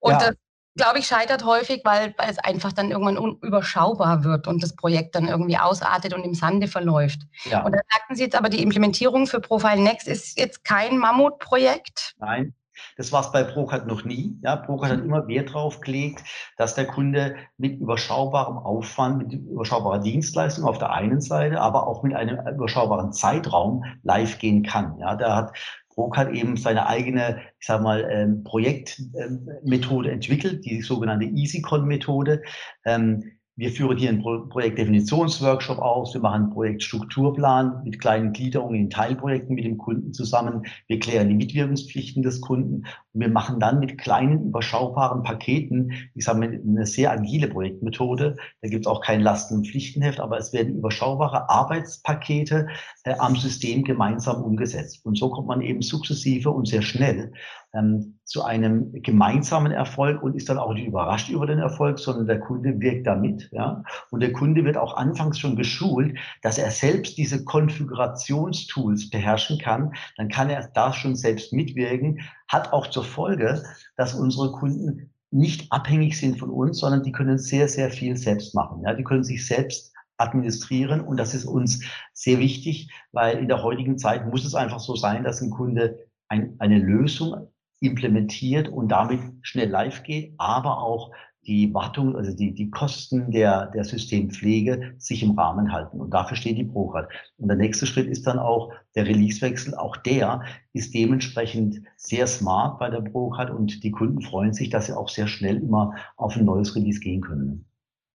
Und 0.00 0.12
ja. 0.12 0.18
das 0.18 0.34
glaube 0.76 0.98
ich, 0.98 1.06
scheitert 1.06 1.44
häufig, 1.44 1.82
weil, 1.84 2.14
weil 2.18 2.30
es 2.30 2.38
einfach 2.38 2.72
dann 2.72 2.90
irgendwann 2.90 3.18
unüberschaubar 3.18 4.24
wird 4.24 4.46
und 4.46 4.62
das 4.62 4.74
Projekt 4.74 5.14
dann 5.14 5.28
irgendwie 5.28 5.58
ausartet 5.58 6.14
und 6.14 6.24
im 6.24 6.34
Sande 6.34 6.68
verläuft. 6.68 7.20
Ja. 7.44 7.64
Und 7.64 7.72
da 7.72 7.80
sagten 7.92 8.16
Sie 8.16 8.24
jetzt 8.24 8.36
aber, 8.36 8.48
die 8.48 8.62
Implementierung 8.62 9.26
für 9.26 9.40
Profile 9.40 9.80
Next 9.80 10.08
ist 10.08 10.38
jetzt 10.38 10.64
kein 10.64 10.98
Mammutprojekt? 10.98 12.14
Nein. 12.18 12.54
Das 12.96 13.12
war 13.12 13.20
es 13.20 13.32
bei 13.32 13.44
Procard 13.44 13.86
noch 13.86 14.04
nie. 14.04 14.36
Ja, 14.42 14.56
Procard 14.56 14.92
hat 14.92 15.00
immer 15.00 15.28
Wert 15.28 15.50
darauf 15.50 15.80
gelegt, 15.80 16.24
dass 16.56 16.74
der 16.74 16.86
Kunde 16.86 17.36
mit 17.56 17.80
überschaubarem 17.80 18.58
Aufwand, 18.58 19.18
mit 19.18 19.32
überschaubarer 19.32 20.00
Dienstleistung 20.00 20.64
auf 20.64 20.78
der 20.78 20.90
einen 20.90 21.20
Seite, 21.20 21.60
aber 21.60 21.86
auch 21.86 22.02
mit 22.02 22.14
einem 22.14 22.38
überschaubaren 22.48 23.12
Zeitraum 23.12 23.84
live 24.02 24.38
gehen 24.38 24.64
kann. 24.64 24.98
Ja, 24.98 25.14
da 25.14 25.36
hat 25.36 25.56
Brok 25.94 26.16
hat 26.16 26.32
eben 26.32 26.56
seine 26.56 26.86
eigene, 26.86 27.40
ich 27.60 27.66
sag 27.66 27.82
mal, 27.82 28.06
ähm, 28.10 28.44
Projektmethode 28.44 30.08
ähm, 30.08 30.14
entwickelt, 30.14 30.64
die 30.64 30.82
sogenannte 30.82 31.26
EasyCon-Methode. 31.26 32.42
Ähm, 32.84 33.32
wir 33.56 33.70
führen 33.70 33.96
hier 33.96 34.08
einen 34.08 34.20
Pro 34.20 34.46
Projektdefinitionsworkshop 34.48 35.78
aus. 35.78 36.12
Wir 36.12 36.20
machen 36.20 36.44
einen 36.44 36.52
Projektstrukturplan 36.52 37.82
mit 37.84 38.00
kleinen 38.00 38.32
Gliederungen 38.32 38.80
in 38.80 38.90
Teilprojekten 38.90 39.54
mit 39.54 39.64
dem 39.64 39.78
Kunden 39.78 40.12
zusammen. 40.12 40.66
Wir 40.88 40.98
klären 40.98 41.28
die 41.28 41.36
Mitwirkungspflichten 41.36 42.24
des 42.24 42.40
Kunden. 42.40 42.86
Wir 43.14 43.28
machen 43.28 43.60
dann 43.60 43.78
mit 43.78 43.96
kleinen, 43.98 44.46
überschaubaren 44.46 45.22
Paketen, 45.22 45.92
ich 46.14 46.24
sage 46.24 46.40
mal, 46.40 46.48
eine 46.48 46.84
sehr 46.84 47.12
agile 47.12 47.48
Projektmethode. 47.48 48.36
Da 48.60 48.68
gibt 48.68 48.86
es 48.86 48.90
auch 48.90 49.00
kein 49.00 49.20
Lasten- 49.20 49.54
und 49.54 49.68
Pflichtenheft, 49.68 50.20
aber 50.20 50.36
es 50.36 50.52
werden 50.52 50.76
überschaubare 50.76 51.48
Arbeitspakete 51.48 52.66
äh, 53.04 53.14
am 53.18 53.36
System 53.36 53.84
gemeinsam 53.84 54.42
umgesetzt. 54.42 55.06
Und 55.06 55.16
so 55.16 55.30
kommt 55.30 55.46
man 55.46 55.60
eben 55.60 55.80
sukzessive 55.80 56.50
und 56.50 56.66
sehr 56.66 56.82
schnell 56.82 57.32
ähm, 57.74 58.18
zu 58.24 58.42
einem 58.42 58.90
gemeinsamen 59.02 59.72
Erfolg 59.72 60.22
und 60.22 60.34
ist 60.34 60.48
dann 60.48 60.58
auch 60.58 60.72
nicht 60.72 60.86
überrascht 60.86 61.28
über 61.28 61.46
den 61.46 61.58
Erfolg, 61.58 61.98
sondern 61.98 62.26
der 62.26 62.40
Kunde 62.40 62.80
wirkt 62.80 63.06
damit. 63.06 63.48
Ja? 63.52 63.82
Und 64.10 64.20
der 64.20 64.32
Kunde 64.32 64.64
wird 64.64 64.76
auch 64.76 64.96
anfangs 64.96 65.38
schon 65.38 65.56
geschult, 65.56 66.16
dass 66.42 66.56
er 66.56 66.70
selbst 66.70 67.18
diese 67.18 67.44
Konfigurationstools 67.44 69.10
beherrschen 69.10 69.58
kann. 69.58 69.92
Dann 70.16 70.28
kann 70.28 70.48
er 70.48 70.68
da 70.72 70.92
schon 70.92 71.16
selbst 71.16 71.52
mitwirken, 71.52 72.20
hat 72.48 72.72
auch 72.72 72.86
zur 72.86 73.03
Folge, 73.04 73.62
dass 73.96 74.14
unsere 74.14 74.52
Kunden 74.52 75.10
nicht 75.30 75.72
abhängig 75.72 76.18
sind 76.18 76.38
von 76.38 76.50
uns, 76.50 76.78
sondern 76.78 77.02
die 77.02 77.12
können 77.12 77.38
sehr, 77.38 77.68
sehr 77.68 77.90
viel 77.90 78.16
selbst 78.16 78.54
machen. 78.54 78.82
Ja? 78.84 78.94
Die 78.94 79.04
können 79.04 79.24
sich 79.24 79.46
selbst 79.46 79.92
administrieren 80.16 81.00
und 81.00 81.16
das 81.16 81.34
ist 81.34 81.44
uns 81.44 81.84
sehr 82.12 82.38
wichtig, 82.38 82.90
weil 83.12 83.38
in 83.38 83.48
der 83.48 83.62
heutigen 83.62 83.98
Zeit 83.98 84.26
muss 84.30 84.44
es 84.44 84.54
einfach 84.54 84.78
so 84.78 84.94
sein, 84.94 85.24
dass 85.24 85.40
ein 85.40 85.50
Kunde 85.50 85.98
ein, 86.28 86.54
eine 86.58 86.78
Lösung 86.78 87.48
implementiert 87.80 88.68
und 88.68 88.88
damit 88.88 89.20
schnell 89.42 89.68
live 89.68 90.04
geht, 90.04 90.34
aber 90.38 90.78
auch 90.78 91.12
die 91.46 91.72
Wartung, 91.72 92.16
also 92.16 92.34
die, 92.34 92.52
die 92.52 92.70
Kosten 92.70 93.30
der, 93.30 93.66
der 93.66 93.84
Systempflege 93.84 94.94
sich 94.98 95.22
im 95.22 95.38
Rahmen 95.38 95.72
halten. 95.72 96.00
Und 96.00 96.10
dafür 96.10 96.36
steht 96.36 96.58
die 96.58 96.64
ProCard. 96.64 97.10
Und 97.38 97.48
der 97.48 97.56
nächste 97.56 97.86
Schritt 97.86 98.08
ist 98.08 98.26
dann 98.26 98.38
auch 98.38 98.72
der 98.94 99.06
Releasewechsel. 99.06 99.74
Auch 99.74 99.96
der 99.96 100.42
ist 100.72 100.94
dementsprechend 100.94 101.82
sehr 101.96 102.26
smart 102.26 102.78
bei 102.78 102.90
der 102.90 103.00
ProCard 103.00 103.50
und 103.50 103.82
die 103.82 103.90
Kunden 103.90 104.20
freuen 104.20 104.52
sich, 104.52 104.70
dass 104.70 104.86
sie 104.86 104.96
auch 104.96 105.08
sehr 105.08 105.26
schnell 105.26 105.56
immer 105.56 105.94
auf 106.16 106.36
ein 106.36 106.44
neues 106.44 106.74
Release 106.74 107.00
gehen 107.00 107.20
können. 107.20 107.66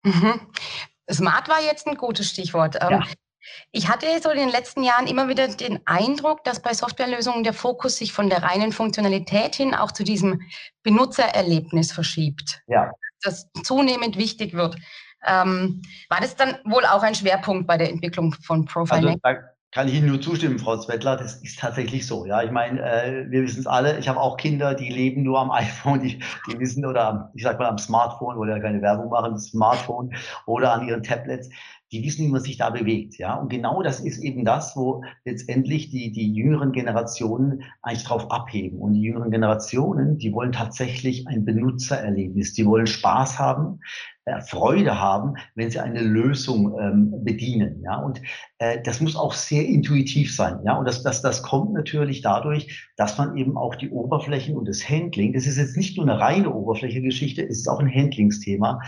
Mhm. 0.03 0.39
Smart 1.12 1.50
war 1.50 1.62
jetzt 1.62 1.88
ein 1.88 1.98
gutes 1.98 2.29
Stichwort. 2.29 2.77
Ähm, 2.82 2.91
ja. 2.91 3.03
Ich 3.72 3.89
hatte 3.89 4.08
so 4.22 4.29
in 4.29 4.38
den 4.38 4.50
letzten 4.50 4.84
Jahren 4.84 5.08
immer 5.08 5.27
wieder 5.27 5.48
den 5.48 5.79
Eindruck, 5.86 6.44
dass 6.44 6.62
bei 6.62 6.74
Softwarelösungen 6.74 7.44
der 7.44 7.53
Fokus 7.53 7.98
sich 7.98 8.12
von 8.12 8.29
der 8.29 8.44
reinen 8.44 8.72
Funktionalität 8.72 9.55
hin 9.55 9.75
auch 9.75 9.91
zu 9.91 10.03
diesem 10.03 10.41
Benutzererlebnis 10.84 11.91
verschiebt. 11.91 12.62
Ja. 12.67 12.91
Das 13.25 13.50
zunehmend 13.63 14.17
wichtig 14.17 14.53
wird. 14.53 14.77
Ähm, 15.25 15.82
war 16.10 16.22
das 16.22 16.36
dann 16.36 16.55
wohl 16.65 16.86
auch 16.86 17.03
ein 17.03 17.15
Schwerpunkt 17.15 17.67
bei 17.67 17.77
der 17.77 17.89
Entwicklung 17.89 18.34
von 18.34 18.65
Profile? 18.65 19.08
Also, 19.08 19.20
da 19.24 19.36
kann 19.75 19.89
ich 19.89 19.96
Ihnen 19.96 20.08
nur 20.08 20.22
zustimmen, 20.22 20.58
Frau 20.58 20.77
Zwettler. 20.77 21.17
Das 21.17 21.41
ist 21.41 21.60
tatsächlich 21.60 22.08
so. 22.08 22.25
Ja, 22.25 22.41
ich 22.41 22.51
meine, 22.51 22.79
äh, 22.82 23.29
wir 23.29 23.44
wissen 23.44 23.60
es 23.60 23.67
alle. 23.67 24.00
Ich 24.00 24.08
habe 24.08 24.22
auch 24.22 24.38
Kinder, 24.38 24.74
die 24.74 24.88
leben 24.88 25.24
nur 25.24 25.38
am 25.38 25.51
iPhone, 25.51 26.00
die, 26.00 26.20
die 26.48 26.60
wissen 26.60 26.86
oder 26.86 27.29
ich 27.36 27.44
sag 27.44 27.60
mal 27.60 27.67
am 27.67 27.77
Smartphone, 27.77 28.38
oder 28.38 28.55
ja 28.55 28.62
keine 28.62 28.82
Werbung 28.82 29.10
machen, 29.10 29.38
Smartphone 29.38 30.15
oder 30.46 30.72
an 30.72 30.88
ihren 30.88 31.03
Tablets 31.03 31.50
die 31.92 32.04
wissen, 32.04 32.25
wie 32.25 32.32
man 32.32 32.42
sich 32.42 32.58
da 32.58 32.70
bewegt. 32.70 33.18
Ja? 33.18 33.36
Und 33.36 33.50
genau 33.50 33.82
das 33.84 34.00
ist 34.00 34.20
eben 34.20 34.46
das, 34.46 34.75
wo 34.75 35.04
letztendlich 35.24 35.89
die, 35.89 36.12
die 36.12 36.34
jüngeren 36.34 36.72
Generationen 36.72 37.63
eigentlich 37.82 38.06
drauf 38.06 38.32
abheben. 38.32 38.80
Und 38.80 38.94
die 38.94 39.01
jüngeren 39.01 39.32
Generationen, 39.32 40.18
die 40.18 40.34
wollen 40.34 40.51
tatsächlich 40.51 41.27
ein 41.27 41.46
Benutzererlebnis. 41.46 42.54
Die 42.54 42.65
wollen 42.65 42.88
Spaß 42.88 43.39
haben. 43.39 43.80
äh, 44.25 44.42
Freude 44.42 45.00
haben, 45.00 45.36
wenn 45.54 45.70
sie 45.70 45.80
eine 45.80 46.01
Lösung 46.01 46.77
ähm, 46.80 47.24
bedienen. 47.24 47.82
Ja, 47.84 47.98
und 47.98 48.22
äh, 48.58 48.82
das 48.84 49.00
muss 49.00 49.15
auch 49.15 49.34
sehr 49.34 49.65
intuitiv 49.65 50.36
sein. 50.36 50.60
Ja, 50.65 50.77
und 50.77 50.86
das, 50.86 51.04
das, 51.04 51.22
das 51.22 51.44
kommt 51.44 51.74
natürlich 51.74 52.22
dadurch, 52.22 52.89
dass 52.98 53.18
man 53.18 53.38
eben 53.38 53.56
auch 53.56 53.75
die 53.75 53.89
Oberflächen 53.89 54.58
und 54.58 54.68
das 54.68 54.89
Handling, 54.89 55.34
das 55.34 55.46
ist 55.46 55.58
jetzt 55.58 55.77
nicht 55.77 55.98
nur 55.98 56.08
eine 56.08 56.20
reine 56.20 56.51
Oberfläche-Geschichte, 56.51 57.44
es 57.44 57.60
ist 57.60 57.68
auch 57.68 57.80
ein 57.80 57.94
Handlingsthema, 57.94 58.82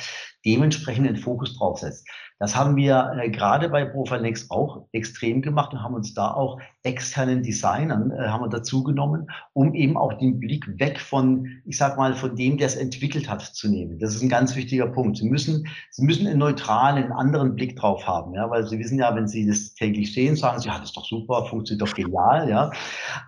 dementsprechend 0.46 1.06
den 1.06 1.18
Fokus 1.18 1.58
drauf 1.58 1.80
setzt. 1.80 2.08
Das 2.40 2.56
haben 2.56 2.76
wir 2.76 3.14
äh, 3.20 3.30
gerade 3.30 3.70
bei 3.70 3.86
Profile 3.86 4.22
Next 4.22 4.52
auch 4.52 4.86
extrem 4.92 5.42
gemacht 5.42 5.74
und 5.74 5.82
haben 5.82 5.96
uns 5.96 6.14
da 6.14 6.32
auch 6.32 6.60
externen 6.88 7.44
Designern 7.44 8.12
äh, 8.12 8.30
haben 8.30 8.44
wir 8.44 8.50
dazu 8.50 8.82
genommen, 8.82 9.30
um 9.52 9.74
eben 9.76 9.98
auch 9.98 10.14
den 10.14 10.40
Blick 10.40 10.66
weg 10.80 11.00
von, 11.00 11.62
ich 11.66 11.78
sag 11.78 11.98
mal, 11.98 12.16
von 12.16 12.36
dem, 12.36 12.58
der 12.58 12.68
es 12.68 12.76
entwickelt 12.76 13.30
hat, 13.30 13.42
zu 13.42 13.68
nehmen. 13.68 14.00
Das 14.00 14.16
ist 14.16 14.24
ein 14.24 14.30
ganz 14.30 14.56
wichtiger 14.56 14.88
Punkt. 14.88 15.18
Sie 15.18 15.30
müssen, 15.30 15.68
Sie 15.92 16.06
müssen 16.06 16.26
einen 16.26 16.40
neutralen, 16.40 17.12
anderen 17.12 17.56
Blick 17.56 17.76
drauf 17.76 18.08
haben, 18.08 18.34
ja, 18.34 18.50
weil 18.50 18.66
Sie 18.66 18.80
wissen 18.80 18.98
ja, 18.98 19.14
wenn 19.14 19.28
Sie 19.28 19.46
das 19.46 19.74
täglich 19.74 20.14
sehen, 20.14 20.38
sagen 20.38 20.62
Sie, 20.62 20.70
ja, 20.70 20.80
das 20.80 20.90
ist 20.90 20.98
doch 20.98 21.06
super, 21.06 21.46
funktioniert 21.46 21.82
doch 21.82 21.94
genial, 21.94 22.50
ja. 22.50 22.72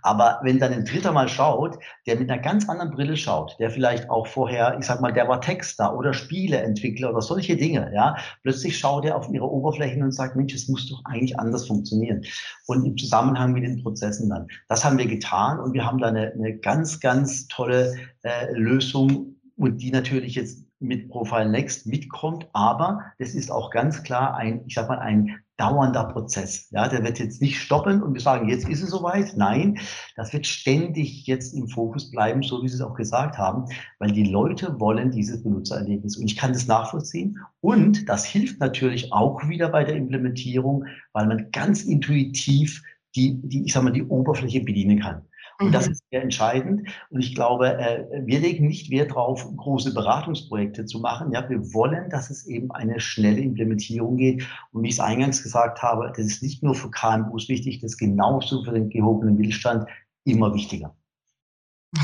Aber 0.03 0.39
wenn 0.43 0.59
dann 0.59 0.71
ein 0.71 0.85
Dritter 0.85 1.11
mal 1.11 1.27
schaut, 1.27 1.77
der 2.07 2.17
mit 2.17 2.31
einer 2.31 2.41
ganz 2.41 2.69
anderen 2.69 2.91
Brille 2.91 3.17
schaut, 3.17 3.57
der 3.59 3.69
vielleicht 3.69 4.09
auch 4.09 4.25
vorher, 4.25 4.77
ich 4.79 4.85
sag 4.85 5.01
mal, 5.01 5.11
der 5.11 5.27
war 5.27 5.41
Texter 5.41 5.97
oder 5.97 6.13
Spieleentwickler 6.13 7.09
oder 7.09 7.21
solche 7.21 7.57
Dinge, 7.57 7.91
ja, 7.93 8.15
plötzlich 8.41 8.77
schaut 8.77 9.03
er 9.03 9.17
auf 9.17 9.29
ihre 9.29 9.49
Oberflächen 9.49 10.01
und 10.01 10.13
sagt, 10.13 10.37
Mensch, 10.37 10.53
es 10.53 10.69
muss 10.69 10.87
doch 10.89 11.03
eigentlich 11.03 11.37
anders 11.37 11.67
funktionieren. 11.67 12.21
Und 12.67 12.85
im 12.85 12.97
Zusammenhang 12.97 13.48
mit 13.53 13.63
den 13.63 13.81
Prozessen 13.81 14.29
dann. 14.29 14.47
Das 14.67 14.83
haben 14.83 14.97
wir 14.97 15.07
getan 15.07 15.59
und 15.59 15.73
wir 15.73 15.85
haben 15.85 15.99
da 15.99 16.07
eine, 16.07 16.31
eine 16.33 16.57
ganz, 16.57 16.99
ganz 16.99 17.47
tolle 17.47 17.95
äh, 18.23 18.51
Lösung 18.53 19.35
und 19.55 19.81
die 19.81 19.91
natürlich 19.91 20.35
jetzt 20.35 20.63
mit 20.79 21.09
Profile 21.09 21.49
Next 21.49 21.85
mitkommt, 21.87 22.47
aber 22.53 23.01
das 23.19 23.35
ist 23.35 23.51
auch 23.51 23.69
ganz 23.69 24.03
klar 24.03 24.35
ein, 24.35 24.63
ich 24.65 24.75
sag 24.75 24.87
mal, 24.87 24.99
ein 24.99 25.41
dauernder 25.57 26.05
Prozess. 26.05 26.69
Ja, 26.71 26.87
der 26.87 27.03
wird 27.03 27.19
jetzt 27.19 27.41
nicht 27.41 27.59
stoppen 27.59 28.01
und 28.01 28.13
wir 28.13 28.21
sagen, 28.21 28.47
jetzt 28.47 28.67
ist 28.69 28.81
es 28.81 28.91
soweit. 28.91 29.35
Nein, 29.35 29.77
das 30.15 30.31
wird 30.31 30.47
ständig 30.47 31.27
jetzt 31.27 31.53
im 31.53 31.67
Fokus 31.67 32.09
bleiben, 32.11 32.41
so 32.43 32.63
wie 32.63 32.69
Sie 32.69 32.75
es 32.75 32.81
auch 32.81 32.95
gesagt 32.95 33.37
haben, 33.37 33.65
weil 33.99 34.11
die 34.11 34.23
Leute 34.23 34.79
wollen 34.79 35.11
dieses 35.11 35.43
Benutzererlebnis. 35.43 36.15
Und 36.15 36.25
ich 36.25 36.37
kann 36.37 36.53
das 36.53 36.67
nachvollziehen. 36.67 37.37
Und 37.59 38.07
das 38.07 38.23
hilft 38.23 38.61
natürlich 38.61 39.11
auch 39.11 39.49
wieder 39.49 39.67
bei 39.67 39.83
der 39.83 39.97
Implementierung, 39.97 40.85
weil 41.11 41.27
man 41.27 41.51
ganz 41.51 41.83
intuitiv 41.83 42.81
die, 43.19 43.41
die, 43.43 43.65
ich 43.65 43.73
sag 43.73 43.83
mal, 43.83 43.91
die 43.91 44.03
Oberfläche 44.03 44.61
bedienen 44.61 44.99
kann. 44.99 45.23
Und 45.61 45.73
das 45.73 45.87
mhm. 45.87 45.91
ist 45.91 46.03
sehr 46.09 46.23
entscheidend. 46.23 46.89
Und 47.09 47.19
ich 47.19 47.35
glaube, 47.35 47.77
äh, 47.77 48.05
wir 48.25 48.39
legen 48.39 48.67
nicht 48.67 48.89
Wert 48.91 49.11
darauf, 49.11 49.45
große 49.57 49.93
Beratungsprojekte 49.93 50.85
zu 50.85 50.99
machen. 50.99 51.33
Ja, 51.33 51.49
wir 51.49 51.59
wollen, 51.73 52.09
dass 52.09 52.29
es 52.29 52.47
eben 52.47 52.71
eine 52.71 52.99
schnelle 53.01 53.41
Implementierung 53.41 54.15
geht. 54.15 54.47
Und 54.71 54.83
wie 54.83 54.87
ich 54.87 54.95
es 54.95 55.01
eingangs 55.01 55.43
gesagt 55.43 55.83
habe, 55.83 56.13
das 56.15 56.25
ist 56.25 56.43
nicht 56.43 56.63
nur 56.63 56.75
für 56.75 56.89
KMUs 56.89 57.49
wichtig, 57.49 57.81
das 57.81 57.91
ist 57.91 57.97
genauso 57.97 58.63
für 58.63 58.71
den 58.71 58.89
gehobenen 58.89 59.35
Mittelstand 59.35 59.85
immer 60.23 60.53
wichtiger. 60.53 60.95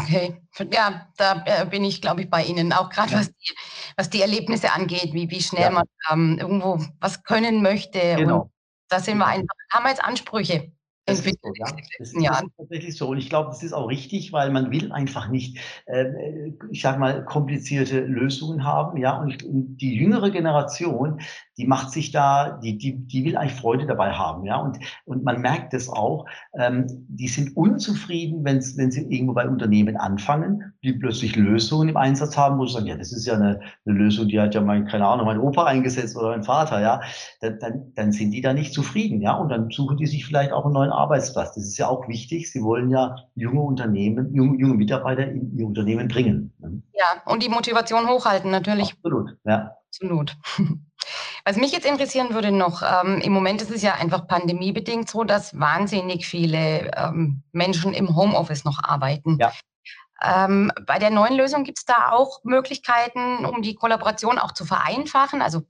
Okay, 0.01 0.41
ja, 0.73 1.07
da 1.15 1.43
äh, 1.45 1.65
bin 1.65 1.83
ich, 1.85 2.01
glaube 2.01 2.23
ich, 2.23 2.29
bei 2.29 2.43
Ihnen, 2.43 2.73
auch 2.73 2.89
gerade 2.89 3.11
ja. 3.11 3.19
was, 3.19 3.27
die, 3.27 3.53
was 3.95 4.09
die 4.09 4.21
Erlebnisse 4.21 4.73
angeht, 4.73 5.13
wie, 5.13 5.29
wie 5.29 5.41
schnell 5.41 5.61
ja. 5.61 5.71
man 5.71 5.83
ähm, 6.11 6.37
irgendwo 6.39 6.79
was 6.99 7.23
können 7.23 7.61
möchte. 7.61 7.99
Genau. 8.17 8.41
Und 8.41 8.51
da 8.89 8.99
sind 8.99 9.19
wir 9.19 9.27
einfach, 9.27 9.55
haben 9.71 9.83
wir 9.83 9.89
jetzt 9.89 10.03
Ansprüche. 10.03 10.74
Das 11.07 11.19
ist, 11.19 11.39
so, 11.39 11.51
ja. 11.55 11.65
das, 11.99 12.11
ist, 12.11 12.15
das 12.15 12.43
tatsächlich 12.57 12.97
so. 12.97 13.09
Und 13.09 13.19
ich 13.19 13.29
glaube, 13.29 13.49
das 13.49 13.61
ist 13.61 13.73
auch 13.73 13.87
richtig, 13.89 14.33
weil 14.33 14.51
man 14.51 14.71
will 14.71 14.91
einfach 14.91 15.29
nicht, 15.29 15.59
äh, 15.85 16.05
ich 16.71 16.81
sage 16.81 16.99
mal, 16.99 17.23
komplizierte 17.25 17.99
Lösungen 17.99 18.63
haben. 18.63 18.97
Ja, 18.97 19.21
und 19.21 19.37
die 19.45 19.95
jüngere 19.95 20.31
Generation, 20.31 21.21
die 21.57 21.67
macht 21.67 21.91
sich 21.91 22.11
da, 22.11 22.59
die, 22.63 22.79
die, 22.79 23.05
die 23.05 23.23
will 23.23 23.37
eigentlich 23.37 23.59
Freude 23.59 23.85
dabei 23.85 24.13
haben. 24.13 24.45
Ja, 24.45 24.57
und, 24.57 24.79
und 25.05 25.23
man 25.23 25.41
merkt 25.41 25.75
es 25.75 25.89
auch, 25.89 26.25
ähm, 26.57 26.87
die 27.07 27.27
sind 27.27 27.55
unzufrieden, 27.55 28.43
wenn, 28.43 28.57
wenn 28.75 28.91
sie 28.91 29.03
irgendwo 29.03 29.33
bei 29.33 29.47
Unternehmen 29.47 29.97
anfangen, 29.97 30.73
die 30.85 30.93
plötzlich 30.93 31.35
Lösungen 31.35 31.89
im 31.89 31.97
Einsatz 31.97 32.37
haben, 32.37 32.57
wo 32.59 32.65
sie 32.65 32.73
sagen, 32.73 32.85
ja, 32.85 32.95
das 32.95 33.11
ist 33.11 33.25
ja 33.25 33.33
eine, 33.33 33.59
eine 33.85 33.95
Lösung, 33.97 34.27
die 34.27 34.39
hat 34.39 34.53
ja 34.53 34.61
mein, 34.61 34.85
keine 34.85 35.07
Ahnung, 35.07 35.25
mein 35.25 35.39
Opa 35.39 35.65
eingesetzt 35.65 36.15
oder 36.15 36.29
mein 36.29 36.43
Vater. 36.43 36.79
Ja, 36.79 37.01
dann, 37.41 37.59
dann, 37.59 37.93
dann 37.95 38.11
sind 38.11 38.31
die 38.31 38.41
da 38.41 38.53
nicht 38.53 38.73
zufrieden. 38.73 39.21
Ja, 39.21 39.33
und 39.33 39.49
dann 39.49 39.69
suchen 39.71 39.97
die 39.97 40.05
sich 40.05 40.25
vielleicht 40.25 40.51
auch 40.51 40.65
einen 40.65 40.73
neuen 40.73 40.91
Arbeitsplatz. 40.91 41.55
Das 41.55 41.63
ist 41.65 41.77
ja 41.77 41.87
auch 41.87 42.07
wichtig. 42.07 42.51
Sie 42.51 42.61
wollen 42.61 42.89
ja 42.89 43.15
junge 43.35 43.61
Unternehmen, 43.61 44.33
junge, 44.33 44.57
junge 44.57 44.75
Mitarbeiter 44.75 45.27
in 45.27 45.57
ihr 45.57 45.65
Unternehmen 45.65 46.07
bringen. 46.07 46.53
Ne? 46.59 46.81
Ja, 46.93 47.21
und 47.31 47.43
die 47.43 47.49
Motivation 47.49 48.07
hochhalten 48.07 48.51
natürlich. 48.51 48.93
Absolut, 48.93 49.35
ja. 49.43 49.71
Absolut. 49.87 50.37
Was 51.45 51.57
mich 51.57 51.71
jetzt 51.71 51.85
interessieren 51.85 52.33
würde 52.33 52.51
noch, 52.51 52.81
ähm, 52.81 53.21
im 53.21 53.31
Moment 53.31 53.61
ist 53.61 53.69
es 53.69 53.83
ja 53.83 53.93
einfach 53.93 54.27
pandemiebedingt 54.27 55.07
so, 55.07 55.23
dass 55.23 55.59
wahnsinnig 55.59 56.25
viele 56.25 56.91
ähm, 56.97 57.43
Menschen 57.51 57.93
im 57.93 58.15
Homeoffice 58.15 58.65
noch 58.65 58.83
arbeiten. 58.83 59.37
Ja. 59.39 59.51
Ähm, 60.21 60.71
bei 60.85 60.99
der 60.99 61.09
neuen 61.09 61.35
Lösung 61.35 61.63
gibt 61.63 61.79
es 61.79 61.85
da 61.85 62.11
auch 62.11 62.43
Möglichkeiten, 62.43 63.45
um 63.45 63.61
die 63.61 63.75
Kollaboration 63.75 64.39
auch 64.39 64.53
zu 64.53 64.65
vereinfachen? 64.65 65.41
Also, 65.41 65.63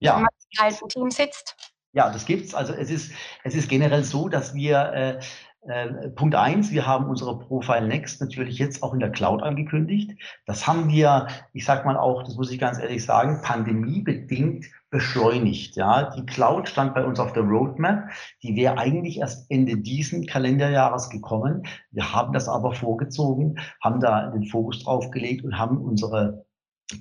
ja. 0.00 0.16
wenn 0.16 0.22
man 0.22 0.30
halt 0.58 0.80
im 0.80 0.88
Team 0.88 1.10
sitzt? 1.10 1.56
Ja, 1.92 2.10
das 2.10 2.26
gibt's. 2.26 2.54
Also 2.54 2.72
es 2.72 2.90
ist, 2.90 3.12
es 3.44 3.54
ist 3.54 3.68
generell 3.68 4.04
so, 4.04 4.28
dass 4.28 4.54
wir 4.54 4.92
äh, 4.92 5.20
äh, 5.68 6.10
Punkt 6.10 6.34
eins, 6.34 6.70
wir 6.72 6.86
haben 6.86 7.08
unsere 7.08 7.38
Profile 7.38 7.86
Next 7.86 8.20
natürlich 8.20 8.58
jetzt 8.58 8.82
auch 8.82 8.92
in 8.92 9.00
der 9.00 9.10
Cloud 9.10 9.42
angekündigt. 9.42 10.10
Das 10.44 10.66
haben 10.66 10.88
wir, 10.88 11.28
ich 11.52 11.64
sag 11.64 11.86
mal 11.86 11.96
auch, 11.96 12.22
das 12.22 12.34
muss 12.34 12.50
ich 12.50 12.58
ganz 12.58 12.78
ehrlich 12.78 13.04
sagen, 13.04 13.40
pandemiebedingt 13.42 14.66
beschleunigt. 14.94 15.74
Ja, 15.74 16.14
die 16.14 16.24
Cloud 16.24 16.68
stand 16.68 16.94
bei 16.94 17.04
uns 17.04 17.18
auf 17.18 17.32
der 17.32 17.42
Roadmap. 17.42 18.10
Die 18.44 18.54
wäre 18.54 18.78
eigentlich 18.78 19.18
erst 19.18 19.50
Ende 19.50 19.76
diesen 19.76 20.24
Kalenderjahres 20.24 21.10
gekommen. 21.10 21.64
Wir 21.90 22.12
haben 22.12 22.32
das 22.32 22.48
aber 22.48 22.72
vorgezogen, 22.72 23.58
haben 23.82 23.98
da 23.98 24.30
den 24.30 24.44
Fokus 24.44 24.84
drauf 24.84 25.10
gelegt 25.10 25.44
und 25.44 25.58
haben 25.58 25.78
unsere 25.78 26.46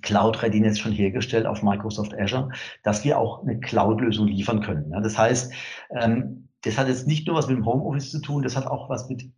Cloud 0.02 0.42
Readiness 0.42 0.80
schon 0.80 0.92
hergestellt 0.92 1.46
auf 1.46 1.62
Microsoft 1.62 2.20
Azure, 2.20 2.50
dass 2.82 3.04
wir 3.04 3.20
auch 3.20 3.44
eine 3.44 3.60
Cloud-Lösung 3.60 4.26
liefern 4.26 4.62
können. 4.62 4.90
Ja, 4.90 5.00
das 5.00 5.16
heißt, 5.16 5.54
ähm, 5.92 6.50
das 6.62 6.80
hat 6.80 6.88
jetzt 6.88 7.06
nicht 7.06 7.28
nur 7.28 7.36
was 7.36 7.48
mit 7.48 7.58
dem 7.58 7.66
Homeoffice 7.66 8.10
zu 8.10 8.22
tun, 8.22 8.42
das 8.42 8.56
hat 8.56 8.66
auch 8.66 8.90
was 8.90 9.08
mit 9.08 9.32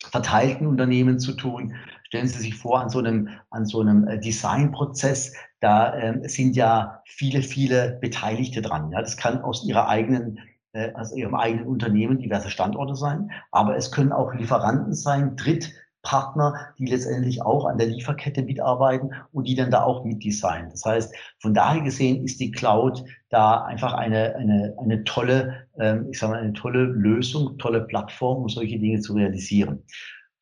verteilten 0.00 0.68
Unternehmen 0.68 1.18
zu 1.18 1.32
tun. 1.32 1.74
Stellen 2.06 2.28
Sie 2.28 2.38
sich 2.40 2.54
vor, 2.54 2.80
an 2.80 2.88
so 2.88 3.00
einem, 3.00 3.28
an 3.50 3.66
so 3.66 3.80
einem 3.80 4.06
äh, 4.06 4.18
Designprozess, 4.18 5.32
da 5.60 5.94
ähm, 5.96 6.22
sind 6.28 6.54
ja 6.54 7.02
viele, 7.04 7.42
viele 7.42 7.98
Beteiligte 8.00 8.62
dran. 8.62 8.92
Ja, 8.92 9.00
das 9.00 9.16
kann 9.16 9.42
aus 9.42 9.66
ihrer 9.66 9.88
eigenen 9.88 10.38
äh, 10.72 10.92
aus 10.94 11.12
ihrem 11.14 11.34
eigenen 11.34 11.66
Unternehmen 11.66 12.18
diverse 12.18 12.50
Standorte 12.50 12.94
sein, 12.94 13.30
aber 13.50 13.76
es 13.76 13.90
können 13.90 14.12
auch 14.12 14.34
Lieferanten 14.34 14.92
sein, 14.92 15.34
Dritt, 15.36 15.72
Partner, 16.02 16.54
die 16.78 16.86
letztendlich 16.86 17.42
auch 17.42 17.64
an 17.64 17.78
der 17.78 17.88
Lieferkette 17.88 18.42
mitarbeiten 18.42 19.10
und 19.32 19.48
die 19.48 19.56
dann 19.56 19.72
da 19.72 19.82
auch 19.82 20.04
mitdesignen. 20.04 20.70
Das 20.70 20.84
heißt, 20.84 21.12
von 21.40 21.52
daher 21.52 21.82
gesehen 21.82 22.22
ist 22.24 22.38
die 22.38 22.52
Cloud 22.52 23.02
da 23.28 23.62
einfach 23.64 23.92
eine, 23.92 24.36
eine, 24.36 24.76
eine 24.78 25.02
tolle, 25.02 25.66
ähm, 25.80 26.06
ich 26.12 26.20
sage 26.20 26.34
mal, 26.34 26.42
eine 26.42 26.52
tolle 26.52 26.84
Lösung, 26.84 27.58
tolle 27.58 27.80
Plattform, 27.80 28.42
um 28.42 28.48
solche 28.48 28.78
Dinge 28.78 29.00
zu 29.00 29.14
realisieren. 29.14 29.82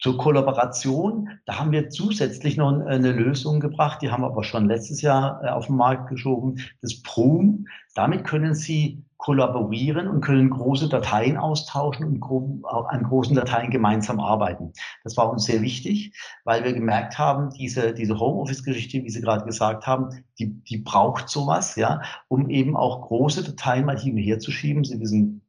Zur 0.00 0.18
Kollaboration, 0.18 1.30
da 1.46 1.58
haben 1.58 1.72
wir 1.72 1.88
zusätzlich 1.88 2.56
noch 2.56 2.72
eine 2.80 3.12
Lösung 3.12 3.60
gebracht, 3.60 4.02
die 4.02 4.10
haben 4.10 4.22
wir 4.22 4.26
aber 4.26 4.44
schon 4.44 4.66
letztes 4.66 5.00
Jahr 5.02 5.42
äh, 5.42 5.48
auf 5.48 5.66
den 5.66 5.76
Markt 5.76 6.08
geschoben, 6.08 6.58
das 6.82 7.00
Prum. 7.02 7.66
Damit 7.94 8.24
können 8.24 8.54
Sie 8.54 9.04
kollaborieren 9.24 10.06
und 10.08 10.20
können 10.20 10.50
große 10.50 10.90
Dateien 10.90 11.38
austauschen 11.38 12.04
und 12.04 12.64
an 12.66 13.04
großen 13.04 13.34
Dateien 13.34 13.70
gemeinsam 13.70 14.20
arbeiten. 14.20 14.74
Das 15.02 15.16
war 15.16 15.30
uns 15.30 15.44
sehr 15.44 15.62
wichtig, 15.62 16.12
weil 16.44 16.62
wir 16.62 16.74
gemerkt 16.74 17.18
haben, 17.18 17.48
diese, 17.48 17.94
diese 17.94 18.18
Homeoffice-Geschichte, 18.18 19.02
wie 19.02 19.08
Sie 19.08 19.22
gerade 19.22 19.46
gesagt 19.46 19.86
haben, 19.86 20.24
die, 20.38 20.50
die 20.64 20.76
braucht 20.76 21.30
sowas, 21.30 21.76
ja, 21.76 22.02
um 22.28 22.50
eben 22.50 22.76
auch 22.76 23.08
große 23.08 23.44
Dateien 23.44 23.86
mal 23.86 23.98
hin 23.98 24.12
und 24.12 24.18
her 24.18 24.40
zu 24.40 24.50
schieben. 24.50 24.84
Sie 24.84 25.00
wissen 25.00 25.40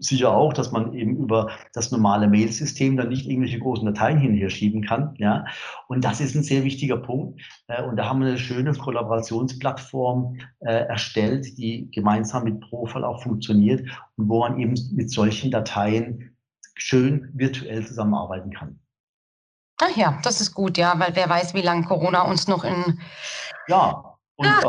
sicher 0.00 0.34
auch, 0.34 0.52
dass 0.52 0.72
man 0.72 0.92
eben 0.92 1.16
über 1.16 1.50
das 1.72 1.90
normale 1.90 2.28
Mail-System 2.28 2.96
dann 2.96 3.08
nicht 3.08 3.26
irgendwelche 3.26 3.58
großen 3.58 3.86
Dateien 3.86 4.18
hin 4.18 4.32
und 4.32 4.36
her 4.36 4.50
schieben 4.50 4.82
kann. 4.82 5.14
Ja? 5.18 5.44
Und 5.88 6.04
das 6.04 6.20
ist 6.20 6.34
ein 6.34 6.42
sehr 6.42 6.64
wichtiger 6.64 6.96
Punkt. 6.96 7.40
Äh, 7.68 7.82
und 7.82 7.96
da 7.96 8.08
haben 8.08 8.20
wir 8.20 8.28
eine 8.28 8.38
schöne 8.38 8.72
Kollaborationsplattform 8.72 10.38
äh, 10.60 10.86
erstellt, 10.86 11.58
die 11.58 11.90
gemeinsam 11.90 12.44
mit 12.44 12.60
Profil 12.60 13.04
auch 13.04 13.22
funktioniert 13.22 13.80
und 14.16 14.28
wo 14.28 14.40
man 14.40 14.58
eben 14.58 14.74
mit 14.92 15.10
solchen 15.10 15.50
Dateien 15.50 16.36
schön 16.74 17.30
virtuell 17.34 17.86
zusammenarbeiten 17.86 18.50
kann. 18.52 18.78
Ach 19.80 19.94
ja, 19.96 20.18
das 20.22 20.40
ist 20.40 20.54
gut, 20.54 20.78
ja, 20.78 20.98
weil 20.98 21.14
wer 21.14 21.28
weiß, 21.28 21.54
wie 21.54 21.62
lange 21.62 21.84
Corona 21.84 22.22
uns 22.22 22.48
noch 22.48 22.64
in 22.64 22.98
ja, 23.68 24.16
und, 24.36 24.46
ja, 24.46 24.60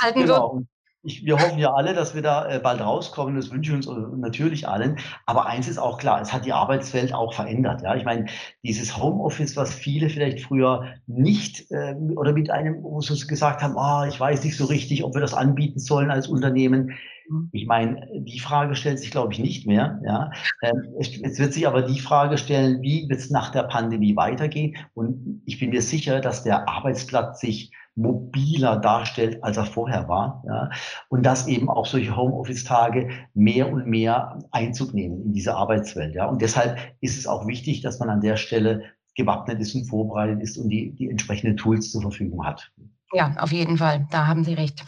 halten 0.00 0.20
genau. 0.20 0.56
wird. 0.56 0.66
Ich, 1.04 1.24
wir 1.24 1.38
hoffen 1.38 1.58
ja 1.58 1.74
alle, 1.74 1.94
dass 1.94 2.14
wir 2.14 2.22
da 2.22 2.48
äh, 2.48 2.58
bald 2.58 2.80
rauskommen. 2.80 3.36
Das 3.36 3.50
wünschen 3.50 3.82
wir 3.82 3.90
uns 3.90 4.18
natürlich 4.18 4.66
allen. 4.66 4.96
Aber 5.26 5.46
eins 5.46 5.68
ist 5.68 5.78
auch 5.78 5.98
klar, 5.98 6.20
es 6.20 6.32
hat 6.32 6.46
die 6.46 6.52
Arbeitswelt 6.52 7.12
auch 7.12 7.34
verändert. 7.34 7.82
Ja, 7.82 7.94
ich 7.94 8.04
meine, 8.04 8.26
dieses 8.62 8.96
Homeoffice, 8.96 9.56
was 9.56 9.74
viele 9.74 10.08
vielleicht 10.08 10.40
früher 10.40 10.94
nicht 11.06 11.70
äh, 11.70 11.94
oder 12.16 12.32
mit 12.32 12.50
einem, 12.50 12.82
wo 12.82 13.00
sie 13.00 13.26
gesagt 13.26 13.62
haben, 13.62 13.74
oh, 13.76 14.08
ich 14.08 14.18
weiß 14.18 14.44
nicht 14.44 14.56
so 14.56 14.64
richtig, 14.64 15.04
ob 15.04 15.14
wir 15.14 15.20
das 15.20 15.34
anbieten 15.34 15.78
sollen 15.78 16.10
als 16.10 16.26
Unternehmen. 16.26 16.94
Mhm. 17.28 17.50
Ich 17.52 17.66
meine, 17.66 18.08
die 18.14 18.40
Frage 18.40 18.74
stellt 18.74 18.98
sich, 18.98 19.10
glaube 19.10 19.32
ich, 19.32 19.38
nicht 19.38 19.66
mehr. 19.66 20.00
Ja, 20.06 20.30
ähm, 20.62 20.94
es, 20.98 21.08
es 21.20 21.38
wird 21.38 21.52
sich 21.52 21.66
aber 21.66 21.82
die 21.82 22.00
Frage 22.00 22.38
stellen, 22.38 22.80
wie 22.80 23.08
wird 23.08 23.20
es 23.20 23.30
nach 23.30 23.50
der 23.50 23.64
Pandemie 23.64 24.16
weitergehen? 24.16 24.76
Und 24.94 25.42
ich 25.44 25.58
bin 25.58 25.70
mir 25.70 25.82
sicher, 25.82 26.20
dass 26.20 26.44
der 26.44 26.68
Arbeitsplatz 26.68 27.40
sich 27.40 27.72
mobiler 27.96 28.76
darstellt, 28.76 29.42
als 29.42 29.56
er 29.56 29.66
vorher 29.66 30.08
war. 30.08 30.42
Ja? 30.46 30.70
Und 31.08 31.24
dass 31.24 31.46
eben 31.46 31.68
auch 31.68 31.86
solche 31.86 32.16
Homeoffice-Tage 32.16 33.10
mehr 33.34 33.72
und 33.72 33.86
mehr 33.86 34.38
Einzug 34.50 34.94
nehmen 34.94 35.22
in 35.22 35.32
diese 35.32 35.54
Arbeitswelt. 35.54 36.14
Ja? 36.14 36.26
Und 36.26 36.42
deshalb 36.42 36.78
ist 37.00 37.18
es 37.18 37.26
auch 37.26 37.46
wichtig, 37.46 37.82
dass 37.82 38.00
man 38.00 38.10
an 38.10 38.20
der 38.20 38.36
Stelle 38.36 38.84
gewappnet 39.14 39.60
ist 39.60 39.74
und 39.74 39.84
vorbereitet 39.84 40.42
ist 40.42 40.56
und 40.58 40.68
die, 40.68 40.92
die 40.92 41.08
entsprechenden 41.08 41.56
Tools 41.56 41.92
zur 41.92 42.02
Verfügung 42.02 42.44
hat. 42.44 42.72
Ja, 43.12 43.34
auf 43.38 43.52
jeden 43.52 43.78
Fall. 43.78 44.08
Da 44.10 44.26
haben 44.26 44.42
Sie 44.42 44.54
recht. 44.54 44.84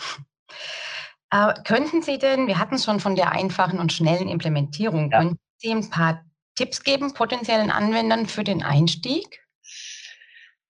Äh, 1.31 1.55
könnten 1.65 2.03
Sie 2.03 2.19
denn, 2.19 2.49
wir 2.49 2.59
hatten 2.59 2.75
es 2.75 2.85
schon 2.85 2.99
von 2.99 3.15
der 3.15 3.33
einfachen 3.33 3.79
und 3.79 3.93
schnellen 3.93 4.29
Implementierung, 4.29 5.11
ja. 5.11 5.19
könnten 5.19 5.39
Sie 5.59 5.71
ein 5.71 5.89
paar 5.91 6.25
Tipps 6.57 6.83
geben 6.83 7.13
potenziellen 7.13 7.71
Anwendern 7.71 8.27
für 8.27 8.43
den 8.43 8.63
Einstieg? 8.63 9.46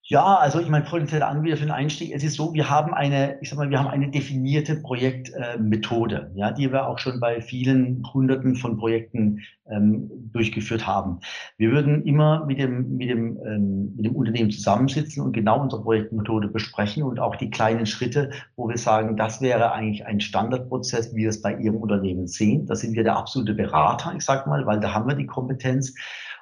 Ja, 0.09 0.37
also 0.37 0.61
ich 0.61 0.69
meine, 0.69 0.85
potenzielle 0.85 1.27
Anbieter 1.27 1.57
für 1.57 1.65
den 1.65 1.73
Einstieg, 1.73 2.13
es 2.15 2.23
ist 2.23 2.37
so, 2.37 2.55
wir 2.55 2.71
haben 2.71 2.95
eine, 2.95 3.41
ich 3.41 3.51
sag 3.51 3.59
mal, 3.59 3.71
wir 3.71 3.81
haben 3.81 3.89
eine 3.89 4.09
definierte 4.09 4.77
Projektmethode, 4.77 6.31
äh, 6.33 6.39
ja, 6.39 6.53
die 6.53 6.71
wir 6.71 6.87
auch 6.87 7.01
schon 7.01 7.19
bei 7.19 7.41
vielen 7.41 8.05
Hunderten 8.15 8.55
von 8.55 8.79
Projekten 8.79 9.41
ähm, 9.69 10.09
durchgeführt 10.33 10.87
haben. 10.87 11.19
Wir 11.59 11.73
würden 11.73 12.05
immer 12.05 12.47
mit 12.47 12.61
dem, 12.61 12.97
mit 12.97 13.11
dem, 13.11 13.37
ähm, 13.45 13.97
mit 13.97 14.07
dem 14.07 14.15
Unternehmen 14.15 14.53
zusammensitzen 14.53 15.25
und 15.25 15.33
genau 15.33 15.61
unsere 15.61 15.83
Projektmethode 15.83 16.47
besprechen 16.47 17.03
und 17.03 17.19
auch 17.19 17.35
die 17.35 17.51
kleinen 17.51 17.87
Schritte, 17.87 18.31
wo 18.55 18.69
wir 18.69 18.79
sagen, 18.79 19.17
das 19.17 19.41
wäre 19.41 19.73
eigentlich 19.73 20.07
ein 20.07 20.21
Standardprozess, 20.21 21.17
wie 21.17 21.23
wir 21.23 21.31
es 21.31 21.43
bei 21.43 21.57
Ihrem 21.57 21.79
Unternehmen 21.79 22.29
sehen. 22.29 22.65
Da 22.67 22.77
sind 22.77 22.95
wir 22.95 23.03
der 23.03 23.17
absolute 23.17 23.55
Berater, 23.55 24.15
ich 24.17 24.25
sag 24.25 24.47
mal, 24.47 24.67
weil 24.67 24.79
da 24.79 24.95
haben 24.95 25.09
wir 25.09 25.17
die 25.17 25.27
Kompetenz 25.27 25.97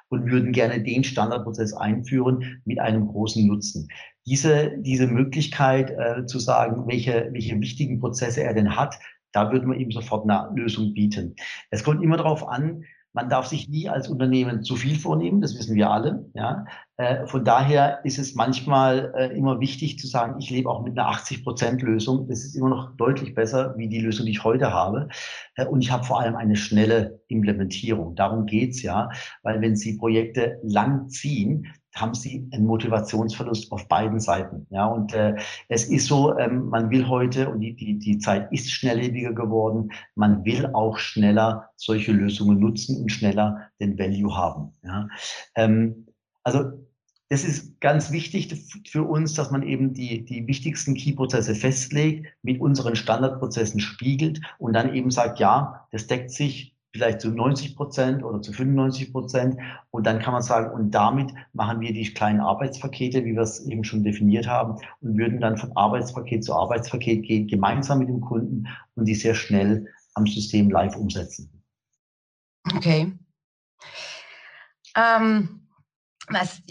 und 0.09 0.29
würden 0.29 0.51
gerne 0.51 0.81
den 0.81 1.03
Standardprozess 1.03 1.73
einführen 1.73 2.61
mit 2.65 2.79
einem 2.79 3.07
großen 3.07 3.45
Nutzen. 3.45 3.87
Diese, 4.25 4.77
diese 4.79 5.07
Möglichkeit 5.07 5.91
äh, 5.91 6.25
zu 6.25 6.39
sagen, 6.39 6.87
welche, 6.87 7.29
welche 7.31 7.59
wichtigen 7.59 7.99
Prozesse 7.99 8.43
er 8.43 8.53
denn 8.53 8.75
hat, 8.75 8.99
da 9.31 9.51
würden 9.51 9.69
wir 9.69 9.77
ihm 9.77 9.91
sofort 9.91 10.29
eine 10.29 10.49
Lösung 10.55 10.93
bieten. 10.93 11.35
Es 11.69 11.83
kommt 11.83 12.01
immer 12.01 12.17
darauf 12.17 12.47
an, 12.47 12.85
man 13.15 13.29
darf 13.29 13.47
sich 13.47 13.69
nie 13.69 13.87
als 13.87 14.09
Unternehmen 14.09 14.63
zu 14.63 14.75
viel 14.75 14.99
vornehmen, 14.99 15.39
das 15.39 15.57
wissen 15.57 15.75
wir 15.75 15.89
alle. 15.89 16.29
Ja. 16.33 16.65
Äh, 16.97 17.25
von 17.27 17.45
daher 17.45 18.03
ist 18.03 18.19
es 18.19 18.35
manchmal 18.35 19.13
äh, 19.15 19.37
immer 19.37 19.61
wichtig 19.61 19.97
zu 19.97 20.05
sagen, 20.05 20.35
ich 20.39 20.49
lebe 20.49 20.69
auch 20.69 20.83
mit 20.83 20.99
einer 20.99 21.09
80-Prozent-Lösung. 21.09 22.27
Das 22.27 22.43
ist 22.43 22.55
immer 22.55 22.69
noch 22.69 22.97
deutlich 22.97 23.33
besser 23.33 23.73
wie 23.77 23.87
die 23.87 24.01
Lösung, 24.01 24.25
die 24.25 24.33
ich 24.33 24.43
heute 24.43 24.73
habe. 24.73 25.07
Äh, 25.55 25.65
und 25.65 25.81
ich 25.81 25.91
habe 25.91 26.03
vor 26.03 26.19
allem 26.19 26.35
eine 26.35 26.57
schnelle 26.57 27.21
Implementierung. 27.29 28.15
Darum 28.15 28.45
geht's 28.45 28.81
ja, 28.81 29.09
weil 29.43 29.61
wenn 29.61 29.77
Sie 29.77 29.97
Projekte 29.97 30.59
lang 30.61 31.07
ziehen, 31.07 31.67
haben 31.95 32.13
sie 32.13 32.47
einen 32.51 32.65
Motivationsverlust 32.65 33.71
auf 33.71 33.87
beiden 33.87 34.19
Seiten. 34.19 34.67
Ja, 34.69 34.85
und 34.85 35.13
äh, 35.13 35.35
es 35.69 35.85
ist 35.85 36.07
so, 36.07 36.37
ähm, 36.37 36.69
man 36.69 36.91
will 36.91 37.07
heute, 37.07 37.49
und 37.49 37.61
die, 37.61 37.73
die, 37.73 37.97
die 37.97 38.19
Zeit 38.19 38.51
ist 38.51 38.69
schnelllebiger 38.69 39.33
geworden, 39.33 39.91
man 40.15 40.43
will 40.43 40.67
auch 40.73 40.97
schneller 40.97 41.69
solche 41.77 42.11
Lösungen 42.11 42.59
nutzen 42.59 43.01
und 43.01 43.11
schneller 43.11 43.69
den 43.79 43.97
Value 43.97 44.35
haben. 44.35 44.73
Ja. 44.83 45.07
Ähm, 45.55 46.07
also 46.43 46.85
das 47.29 47.43
ist 47.43 47.79
ganz 47.81 48.11
wichtig 48.11 48.53
für 48.87 49.03
uns, 49.03 49.33
dass 49.33 49.49
man 49.49 49.63
eben 49.63 49.93
die, 49.93 50.25
die 50.25 50.45
wichtigsten 50.47 50.93
Key-Prozesse 50.93 51.55
festlegt, 51.55 52.27
mit 52.43 52.61
unseren 52.61 52.95
Standardprozessen 52.95 53.79
spiegelt 53.79 54.41
und 54.59 54.73
dann 54.73 54.93
eben 54.93 55.09
sagt, 55.09 55.39
ja, 55.39 55.87
das 55.91 56.05
deckt 56.05 56.29
sich 56.29 56.74
vielleicht 56.95 57.19
zu 57.19 57.29
90 57.29 57.75
Prozent 57.75 58.23
oder 58.23 58.41
zu 58.41 58.53
95 58.53 59.11
Prozent. 59.11 59.57
Und 59.91 60.07
dann 60.07 60.19
kann 60.19 60.31
man 60.31 60.41
sagen, 60.41 60.73
und 60.73 60.91
damit 60.91 61.33
machen 61.51 61.81
wir 61.81 61.91
die 61.91 62.13
kleinen 62.13 62.39
Arbeitspakete, 62.39 63.25
wie 63.25 63.35
wir 63.35 63.41
es 63.41 63.65
eben 63.65 63.83
schon 63.83 64.03
definiert 64.03 64.47
haben, 64.47 64.79
und 65.01 65.17
würden 65.17 65.41
dann 65.41 65.57
von 65.57 65.75
Arbeitspaket 65.75 66.45
zu 66.45 66.53
Arbeitspaket 66.53 67.23
gehen, 67.23 67.47
gemeinsam 67.47 67.99
mit 67.99 68.07
dem 68.07 68.21
Kunden 68.21 68.67
und 68.95 69.05
die 69.05 69.15
sehr 69.15 69.35
schnell 69.35 69.87
am 70.13 70.25
System 70.25 70.71
live 70.71 70.95
umsetzen. 70.95 71.49
Okay. 72.77 73.11
Ähm, 74.95 75.67
was, 76.29 76.61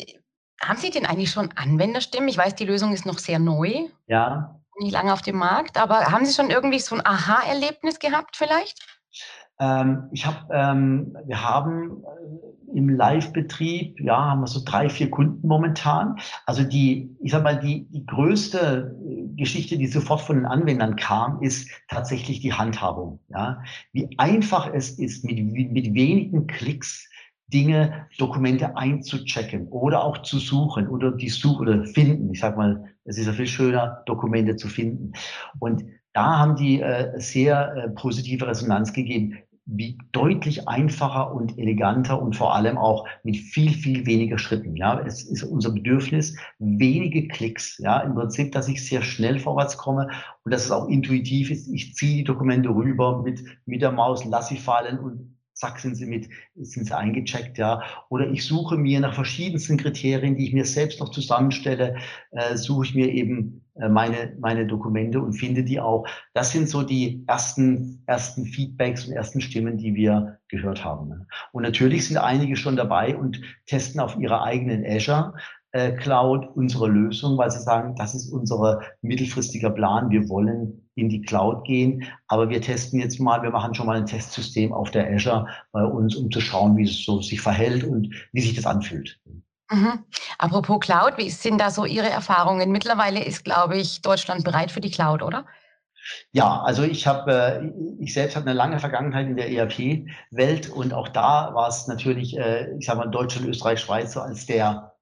haben 0.62 0.78
Sie 0.78 0.90
denn 0.90 1.04
eigentlich 1.04 1.32
schon 1.32 1.52
Anwenderstimmen? 1.54 2.30
Ich 2.30 2.38
weiß, 2.38 2.54
die 2.54 2.64
Lösung 2.64 2.94
ist 2.94 3.04
noch 3.04 3.18
sehr 3.18 3.38
neu. 3.38 3.88
Ja. 4.06 4.58
Nicht 4.78 4.92
lange 4.92 5.12
auf 5.12 5.20
dem 5.20 5.36
Markt, 5.36 5.76
aber 5.76 6.06
haben 6.06 6.24
Sie 6.24 6.32
schon 6.32 6.48
irgendwie 6.48 6.78
so 6.78 6.94
ein 6.94 7.04
Aha-Erlebnis 7.04 7.98
gehabt 7.98 8.38
vielleicht? 8.38 8.80
Ähm, 9.60 10.04
ich 10.12 10.26
habe, 10.26 10.38
ähm, 10.52 11.16
wir 11.26 11.42
haben 11.48 12.02
äh, 12.02 12.76
im 12.76 12.88
Live-Betrieb, 12.88 14.00
ja, 14.00 14.30
haben 14.30 14.40
wir 14.40 14.46
so 14.46 14.60
drei, 14.64 14.88
vier 14.88 15.10
Kunden 15.10 15.46
momentan. 15.46 16.16
Also 16.46 16.64
die, 16.64 17.16
ich 17.20 17.32
sag 17.32 17.44
mal, 17.44 17.58
die, 17.58 17.86
die 17.90 18.04
größte 18.04 18.96
äh, 19.06 19.36
Geschichte, 19.36 19.78
die 19.78 19.86
sofort 19.86 20.22
von 20.22 20.36
den 20.36 20.46
Anwendern 20.46 20.96
kam, 20.96 21.40
ist 21.42 21.68
tatsächlich 21.88 22.40
die 22.40 22.52
Handhabung. 22.52 23.20
Ja, 23.28 23.62
wie 23.92 24.08
einfach 24.18 24.72
es 24.72 24.98
ist, 24.98 25.24
mit, 25.24 25.38
mit 25.72 25.94
wenigen 25.94 26.46
Klicks 26.46 27.08
Dinge, 27.52 28.08
Dokumente 28.18 28.76
einzuchecken 28.76 29.68
oder 29.68 30.02
auch 30.02 30.18
zu 30.22 30.38
suchen 30.38 30.88
oder 30.88 31.12
die 31.12 31.28
Suche 31.28 31.62
oder 31.62 31.84
finden. 31.84 32.32
Ich 32.32 32.40
sag 32.40 32.56
mal, 32.56 32.84
es 33.04 33.18
ist 33.18 33.26
ja 33.26 33.32
viel 33.32 33.46
schöner, 33.46 34.02
Dokumente 34.06 34.56
zu 34.56 34.68
finden. 34.68 35.12
Und 35.58 35.84
da 36.14 36.38
haben 36.38 36.56
die 36.56 36.80
äh, 36.80 37.20
sehr 37.20 37.74
äh, 37.76 37.90
positive 37.90 38.46
Resonanz 38.46 38.92
gegeben, 38.92 39.38
wie 39.66 39.98
deutlich 40.12 40.68
einfacher 40.68 41.34
und 41.34 41.58
eleganter 41.58 42.20
und 42.20 42.36
vor 42.36 42.54
allem 42.54 42.76
auch 42.76 43.06
mit 43.22 43.36
viel, 43.36 43.72
viel 43.72 44.06
weniger 44.06 44.38
Schritten. 44.38 44.76
Ja, 44.76 45.00
es 45.00 45.22
ist 45.24 45.42
unser 45.42 45.70
Bedürfnis, 45.70 46.36
wenige 46.58 47.28
Klicks. 47.28 47.78
Ja, 47.78 48.00
im 48.00 48.14
Prinzip, 48.14 48.52
dass 48.52 48.68
ich 48.68 48.86
sehr 48.86 49.02
schnell 49.02 49.38
vorwärts 49.38 49.76
komme 49.76 50.08
und 50.44 50.52
dass 50.52 50.66
es 50.66 50.70
auch 50.70 50.88
intuitiv 50.88 51.50
ist. 51.50 51.68
Ich 51.68 51.94
ziehe 51.94 52.18
die 52.18 52.24
Dokumente 52.24 52.68
rüber 52.68 53.22
mit, 53.22 53.42
mit 53.66 53.82
der 53.82 53.92
Maus, 53.92 54.24
lasse 54.24 54.54
sie 54.54 54.60
fallen 54.60 54.98
und 54.98 55.34
zack, 55.54 55.78
sind 55.78 55.94
sie 55.94 56.06
mit, 56.06 56.28
sind 56.56 56.86
sie 56.86 56.96
eingecheckt, 56.96 57.58
ja. 57.58 57.82
Oder 58.10 58.30
ich 58.30 58.44
suche 58.44 58.76
mir 58.76 59.00
nach 59.00 59.14
verschiedensten 59.14 59.78
Kriterien, 59.78 60.36
die 60.36 60.48
ich 60.48 60.52
mir 60.52 60.64
selbst 60.64 61.00
noch 61.00 61.10
zusammenstelle, 61.10 61.96
äh, 62.32 62.56
suche 62.56 62.84
ich 62.86 62.94
mir 62.94 63.08
eben 63.10 63.63
meine, 63.88 64.36
meine 64.38 64.66
Dokumente 64.66 65.20
und 65.20 65.32
finde 65.32 65.64
die 65.64 65.80
auch. 65.80 66.06
Das 66.32 66.52
sind 66.52 66.68
so 66.68 66.82
die 66.82 67.24
ersten, 67.26 68.02
ersten 68.06 68.46
Feedbacks 68.46 69.06
und 69.06 69.12
ersten 69.12 69.40
Stimmen, 69.40 69.76
die 69.76 69.94
wir 69.94 70.38
gehört 70.48 70.84
haben. 70.84 71.08
Ne. 71.08 71.26
Und 71.52 71.62
natürlich 71.62 72.06
sind 72.06 72.18
einige 72.18 72.56
schon 72.56 72.76
dabei 72.76 73.16
und 73.16 73.40
testen 73.66 74.00
auf 74.00 74.16
ihrer 74.18 74.44
eigenen 74.44 74.84
Azure 74.86 75.34
äh, 75.72 75.90
Cloud 75.92 76.48
unsere 76.54 76.88
Lösung, 76.88 77.36
weil 77.36 77.50
sie 77.50 77.60
sagen, 77.60 77.96
das 77.96 78.14
ist 78.14 78.30
unser 78.30 78.80
mittelfristiger 79.02 79.70
Plan. 79.70 80.08
Wir 80.10 80.28
wollen 80.28 80.88
in 80.94 81.08
die 81.08 81.22
Cloud 81.22 81.64
gehen, 81.64 82.04
aber 82.28 82.48
wir 82.48 82.60
testen 82.60 83.00
jetzt 83.00 83.18
mal, 83.18 83.42
wir 83.42 83.50
machen 83.50 83.74
schon 83.74 83.86
mal 83.86 83.96
ein 83.96 84.06
Testsystem 84.06 84.72
auf 84.72 84.92
der 84.92 85.12
Azure 85.12 85.48
bei 85.72 85.84
uns, 85.84 86.14
um 86.14 86.30
zu 86.30 86.40
schauen, 86.40 86.76
wie 86.76 86.84
es 86.84 87.04
so 87.04 87.20
sich 87.20 87.40
verhält 87.40 87.82
und 87.82 88.14
wie 88.32 88.40
sich 88.40 88.54
das 88.54 88.66
anfühlt. 88.66 89.20
Mhm. 89.70 90.04
Apropos 90.38 90.80
Cloud, 90.80 91.16
wie 91.16 91.30
sind 91.30 91.58
da 91.60 91.70
so 91.70 91.84
Ihre 91.84 92.10
Erfahrungen? 92.10 92.70
Mittlerweile 92.70 93.24
ist, 93.24 93.44
glaube 93.44 93.76
ich, 93.76 94.02
Deutschland 94.02 94.44
bereit 94.44 94.70
für 94.70 94.80
die 94.80 94.90
Cloud, 94.90 95.22
oder? 95.22 95.46
Ja, 96.32 96.60
also 96.62 96.82
ich 96.82 97.06
habe, 97.06 97.32
äh, 97.32 98.02
ich 98.02 98.12
selbst 98.12 98.36
habe 98.36 98.46
eine 98.46 98.56
lange 98.56 98.78
Vergangenheit 98.78 99.26
in 99.26 99.36
der 99.36 99.50
ERP-Welt 99.50 100.68
und 100.68 100.92
auch 100.92 101.08
da 101.08 101.54
war 101.54 101.68
es 101.68 101.86
natürlich, 101.86 102.36
äh, 102.36 102.76
ich 102.78 102.86
sage 102.86 102.98
mal, 102.98 103.06
Deutschland, 103.10 103.48
Österreich, 103.48 103.80
Schweiz 103.80 104.12
so 104.12 104.20
als 104.20 104.44
der 104.44 104.93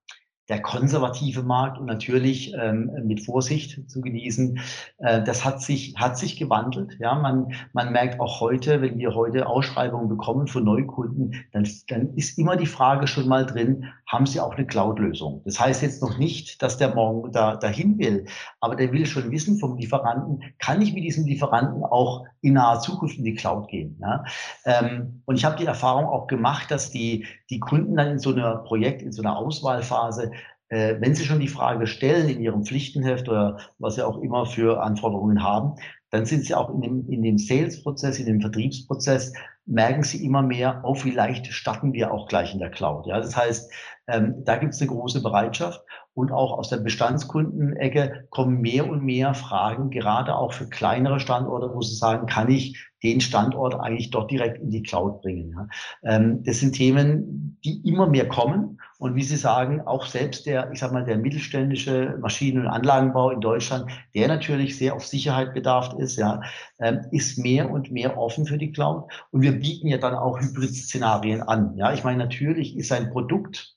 der 0.48 0.60
konservative 0.60 1.42
Markt 1.42 1.78
und 1.78 1.86
natürlich 1.86 2.52
ähm, 2.54 2.90
mit 3.04 3.24
Vorsicht 3.24 3.88
zu 3.88 4.00
genießen. 4.00 4.58
Äh, 4.98 5.22
das 5.22 5.44
hat 5.44 5.62
sich, 5.62 5.94
hat 5.96 6.18
sich 6.18 6.36
gewandelt. 6.36 6.96
Ja, 6.98 7.14
man, 7.14 7.52
man 7.72 7.92
merkt 7.92 8.18
auch 8.18 8.40
heute, 8.40 8.82
wenn 8.82 8.98
wir 8.98 9.14
heute 9.14 9.46
Ausschreibungen 9.46 10.08
bekommen 10.08 10.48
von 10.48 10.64
Neukunden, 10.64 11.34
dann, 11.52 11.68
dann 11.88 12.14
ist 12.14 12.38
immer 12.38 12.56
die 12.56 12.66
Frage 12.66 13.06
schon 13.06 13.28
mal 13.28 13.46
drin, 13.46 13.86
haben 14.06 14.26
sie 14.26 14.40
auch 14.40 14.54
eine 14.54 14.66
Cloud-Lösung? 14.66 15.42
Das 15.44 15.60
heißt 15.60 15.80
jetzt 15.80 16.02
noch 16.02 16.18
nicht, 16.18 16.60
dass 16.60 16.76
der 16.76 16.94
morgen 16.94 17.30
da, 17.32 17.56
dahin 17.56 17.98
will, 17.98 18.26
aber 18.60 18.74
der 18.74 18.92
will 18.92 19.06
schon 19.06 19.30
wissen 19.30 19.58
vom 19.58 19.76
Lieferanten, 19.76 20.42
kann 20.58 20.82
ich 20.82 20.92
mit 20.92 21.04
diesem 21.04 21.24
Lieferanten 21.24 21.84
auch 21.84 22.26
in 22.40 22.54
naher 22.54 22.80
Zukunft 22.80 23.16
in 23.16 23.24
die 23.24 23.34
Cloud 23.34 23.68
gehen? 23.68 23.96
Ja? 24.02 24.24
Ähm, 24.66 25.22
und 25.24 25.36
ich 25.36 25.44
habe 25.44 25.56
die 25.56 25.66
Erfahrung 25.66 26.06
auch 26.06 26.26
gemacht, 26.26 26.70
dass 26.70 26.90
die, 26.90 27.26
die 27.48 27.60
Kunden 27.60 27.96
dann 27.96 28.08
in 28.08 28.18
so 28.18 28.32
einer 28.34 28.56
Projekt, 28.56 29.02
in 29.02 29.12
so 29.12 29.22
einer 29.22 29.36
Auswahlphase 29.36 30.32
äh, 30.72 30.96
wenn 31.00 31.14
Sie 31.14 31.24
schon 31.24 31.40
die 31.40 31.48
Frage 31.48 31.86
stellen 31.86 32.30
in 32.30 32.40
Ihrem 32.40 32.64
Pflichtenheft 32.64 33.28
oder 33.28 33.58
was 33.78 33.96
Sie 33.96 34.06
auch 34.06 34.18
immer 34.22 34.46
für 34.46 34.82
Anforderungen 34.82 35.42
haben, 35.42 35.74
dann 36.12 36.26
sind 36.26 36.44
sie 36.44 36.54
auch 36.54 36.68
in 36.68 36.82
dem, 36.82 37.08
in 37.08 37.22
dem 37.22 37.38
Sales-Prozess, 37.38 38.18
in 38.18 38.26
dem 38.26 38.40
Vertriebsprozess, 38.40 39.32
merken 39.64 40.02
sie 40.02 40.24
immer 40.24 40.42
mehr, 40.42 40.82
oh, 40.84 40.94
vielleicht 40.94 41.46
starten 41.46 41.94
wir 41.94 42.12
auch 42.12 42.28
gleich 42.28 42.52
in 42.52 42.60
der 42.60 42.70
Cloud. 42.70 43.06
Ja, 43.06 43.18
das 43.18 43.34
heißt, 43.34 43.72
ähm, 44.08 44.44
da 44.44 44.56
gibt 44.56 44.74
es 44.74 44.80
eine 44.80 44.90
große 44.90 45.22
Bereitschaft 45.22 45.80
und 46.12 46.30
auch 46.30 46.58
aus 46.58 46.68
der 46.68 46.78
Bestandskundenecke 46.78 48.26
kommen 48.28 48.60
mehr 48.60 48.90
und 48.90 49.02
mehr 49.02 49.32
Fragen, 49.32 49.88
gerade 49.88 50.36
auch 50.36 50.52
für 50.52 50.68
kleinere 50.68 51.18
Standorte, 51.18 51.74
wo 51.74 51.80
sie 51.80 51.96
sagen, 51.96 52.26
kann 52.26 52.50
ich 52.50 52.78
den 53.02 53.22
Standort 53.22 53.74
eigentlich 53.74 54.10
doch 54.10 54.26
direkt 54.26 54.58
in 54.58 54.68
die 54.68 54.82
Cloud 54.82 55.22
bringen. 55.22 55.54
Ja. 55.56 55.68
Ähm, 56.02 56.42
das 56.44 56.60
sind 56.60 56.74
Themen, 56.74 57.58
die 57.64 57.80
immer 57.88 58.06
mehr 58.06 58.28
kommen 58.28 58.78
und 59.02 59.16
wie 59.16 59.24
Sie 59.24 59.36
sagen, 59.36 59.80
auch 59.80 60.06
selbst 60.06 60.46
der, 60.46 60.70
ich 60.70 60.78
sag 60.78 60.92
mal, 60.92 61.04
der 61.04 61.18
mittelständische 61.18 62.16
Maschinen- 62.20 62.60
und 62.60 62.68
Anlagenbau 62.68 63.30
in 63.30 63.40
Deutschland, 63.40 63.90
der 64.14 64.28
natürlich 64.28 64.78
sehr 64.78 64.94
auf 64.94 65.04
Sicherheit 65.04 65.54
bedarf 65.54 65.92
ist, 65.98 66.18
ja, 66.18 66.40
ähm, 66.78 67.00
ist 67.10 67.36
mehr 67.36 67.68
und 67.68 67.90
mehr 67.90 68.16
offen 68.16 68.46
für 68.46 68.58
die 68.58 68.70
Cloud. 68.70 69.10
Und 69.32 69.42
wir 69.42 69.58
bieten 69.58 69.88
ja 69.88 69.98
dann 69.98 70.14
auch 70.14 70.38
Hybrid-Szenarien 70.38 71.42
an. 71.42 71.76
Ja, 71.76 71.92
ich 71.92 72.04
meine, 72.04 72.18
natürlich 72.18 72.76
ist 72.76 72.92
ein 72.92 73.10
Produkt 73.10 73.76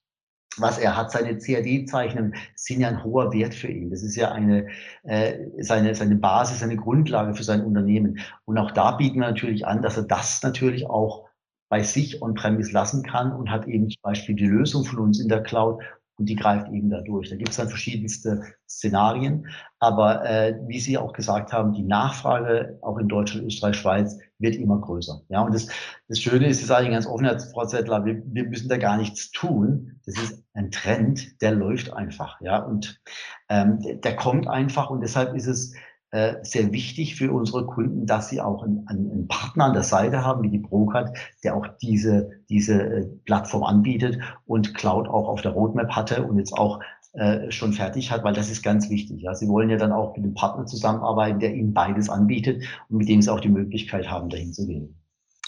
was 0.57 0.77
er 0.77 0.95
hat, 0.95 1.11
seine 1.11 1.37
CAD-Zeichen 1.37 2.33
sind 2.55 2.79
ja 2.79 2.87
ein 2.87 3.03
hoher 3.03 3.33
Wert 3.33 3.53
für 3.53 3.67
ihn. 3.67 3.89
Das 3.89 4.03
ist 4.03 4.15
ja 4.15 4.31
eine, 4.31 4.67
äh, 5.03 5.33
seine, 5.59 5.93
seine 5.95 6.15
Basis, 6.15 6.61
seine 6.61 6.77
Grundlage 6.77 7.35
für 7.35 7.43
sein 7.43 7.61
Unternehmen. 7.65 8.19
Und 8.45 8.57
auch 8.57 8.71
da 8.71 8.91
bieten 8.91 9.19
wir 9.19 9.27
natürlich 9.27 9.67
an, 9.67 9.81
dass 9.81 9.97
er 9.97 10.03
das 10.03 10.41
natürlich 10.43 10.89
auch 10.89 11.24
bei 11.69 11.83
sich 11.83 12.21
on-premise 12.21 12.71
lassen 12.71 13.03
kann 13.03 13.31
und 13.31 13.49
hat 13.49 13.67
eben 13.67 13.89
zum 13.89 14.01
Beispiel 14.01 14.35
die 14.35 14.47
Lösung 14.47 14.85
von 14.85 14.99
uns 14.99 15.19
in 15.19 15.29
der 15.29 15.43
Cloud 15.43 15.81
und 16.17 16.27
die 16.29 16.35
greift 16.35 16.69
eben 16.71 16.89
da 16.89 17.01
durch. 17.01 17.29
Da 17.29 17.35
gibt 17.35 17.49
es 17.49 17.57
dann 17.57 17.67
verschiedenste 17.67 18.41
Szenarien. 18.69 19.47
Aber 19.79 20.25
äh, 20.25 20.57
wie 20.67 20.79
Sie 20.79 20.97
auch 20.97 21.13
gesagt 21.13 21.51
haben, 21.51 21.73
die 21.73 21.83
Nachfrage 21.83 22.79
auch 22.81 22.97
in 22.97 23.07
Deutschland, 23.07 23.45
Österreich, 23.45 23.75
Schweiz 23.75 24.17
wird 24.39 24.55
immer 24.55 24.79
größer. 24.79 25.21
Ja, 25.29 25.41
und 25.41 25.53
das, 25.53 25.67
das 26.07 26.19
Schöne 26.19 26.47
ist, 26.47 26.61
das 26.61 26.67
sage 26.67 26.85
ich 26.85 26.91
ganz 26.91 27.05
offen, 27.05 27.27
Frau 27.53 27.65
Zettler, 27.65 28.05
wir, 28.05 28.21
wir 28.25 28.45
müssen 28.45 28.69
da 28.69 28.77
gar 28.77 28.97
nichts 28.97 29.31
tun. 29.31 29.99
Das 30.05 30.15
ist 30.15 30.43
ein 30.53 30.71
Trend, 30.71 31.41
der 31.41 31.51
läuft 31.51 31.91
einfach. 31.91 32.39
Ja, 32.41 32.59
und 32.59 33.01
ähm, 33.49 33.79
der 34.01 34.15
kommt 34.15 34.47
einfach 34.47 34.89
und 34.89 35.01
deshalb 35.01 35.35
ist 35.35 35.47
es 35.47 35.73
äh, 36.11 36.35
sehr 36.43 36.71
wichtig 36.71 37.15
für 37.15 37.31
unsere 37.31 37.65
Kunden, 37.65 38.05
dass 38.05 38.29
sie 38.29 38.39
auch 38.39 38.63
einen, 38.63 38.87
einen 38.87 39.27
Partner 39.27 39.65
an 39.65 39.73
der 39.73 39.83
Seite 39.83 40.23
haben, 40.23 40.43
wie 40.43 40.49
die 40.49 40.59
Procard, 40.59 41.17
der 41.43 41.55
auch 41.55 41.67
diese, 41.81 42.29
diese 42.49 42.81
äh, 42.81 43.05
Plattform 43.25 43.63
anbietet 43.63 44.19
und 44.45 44.73
Cloud 44.75 45.07
auch 45.07 45.27
auf 45.27 45.41
der 45.41 45.51
Roadmap 45.51 45.91
hatte 45.91 46.23
und 46.23 46.37
jetzt 46.37 46.53
auch 46.53 46.79
äh, 47.13 47.51
schon 47.51 47.73
fertig 47.73 48.11
hat, 48.11 48.23
weil 48.23 48.33
das 48.33 48.49
ist 48.49 48.61
ganz 48.61 48.89
wichtig. 48.89 49.21
Ja. 49.21 49.33
Sie 49.35 49.47
wollen 49.47 49.69
ja 49.69 49.77
dann 49.77 49.91
auch 49.91 50.15
mit 50.15 50.25
einem 50.25 50.33
Partner 50.33 50.65
zusammenarbeiten, 50.65 51.39
der 51.39 51.53
ihnen 51.53 51.73
beides 51.73 52.09
anbietet 52.09 52.63
und 52.89 52.97
mit 52.97 53.09
dem 53.09 53.21
sie 53.21 53.31
auch 53.31 53.39
die 53.39 53.49
Möglichkeit 53.49 54.09
haben, 54.09 54.29
dahin 54.29 54.53
zu 54.53 54.67
gehen. 54.67 55.01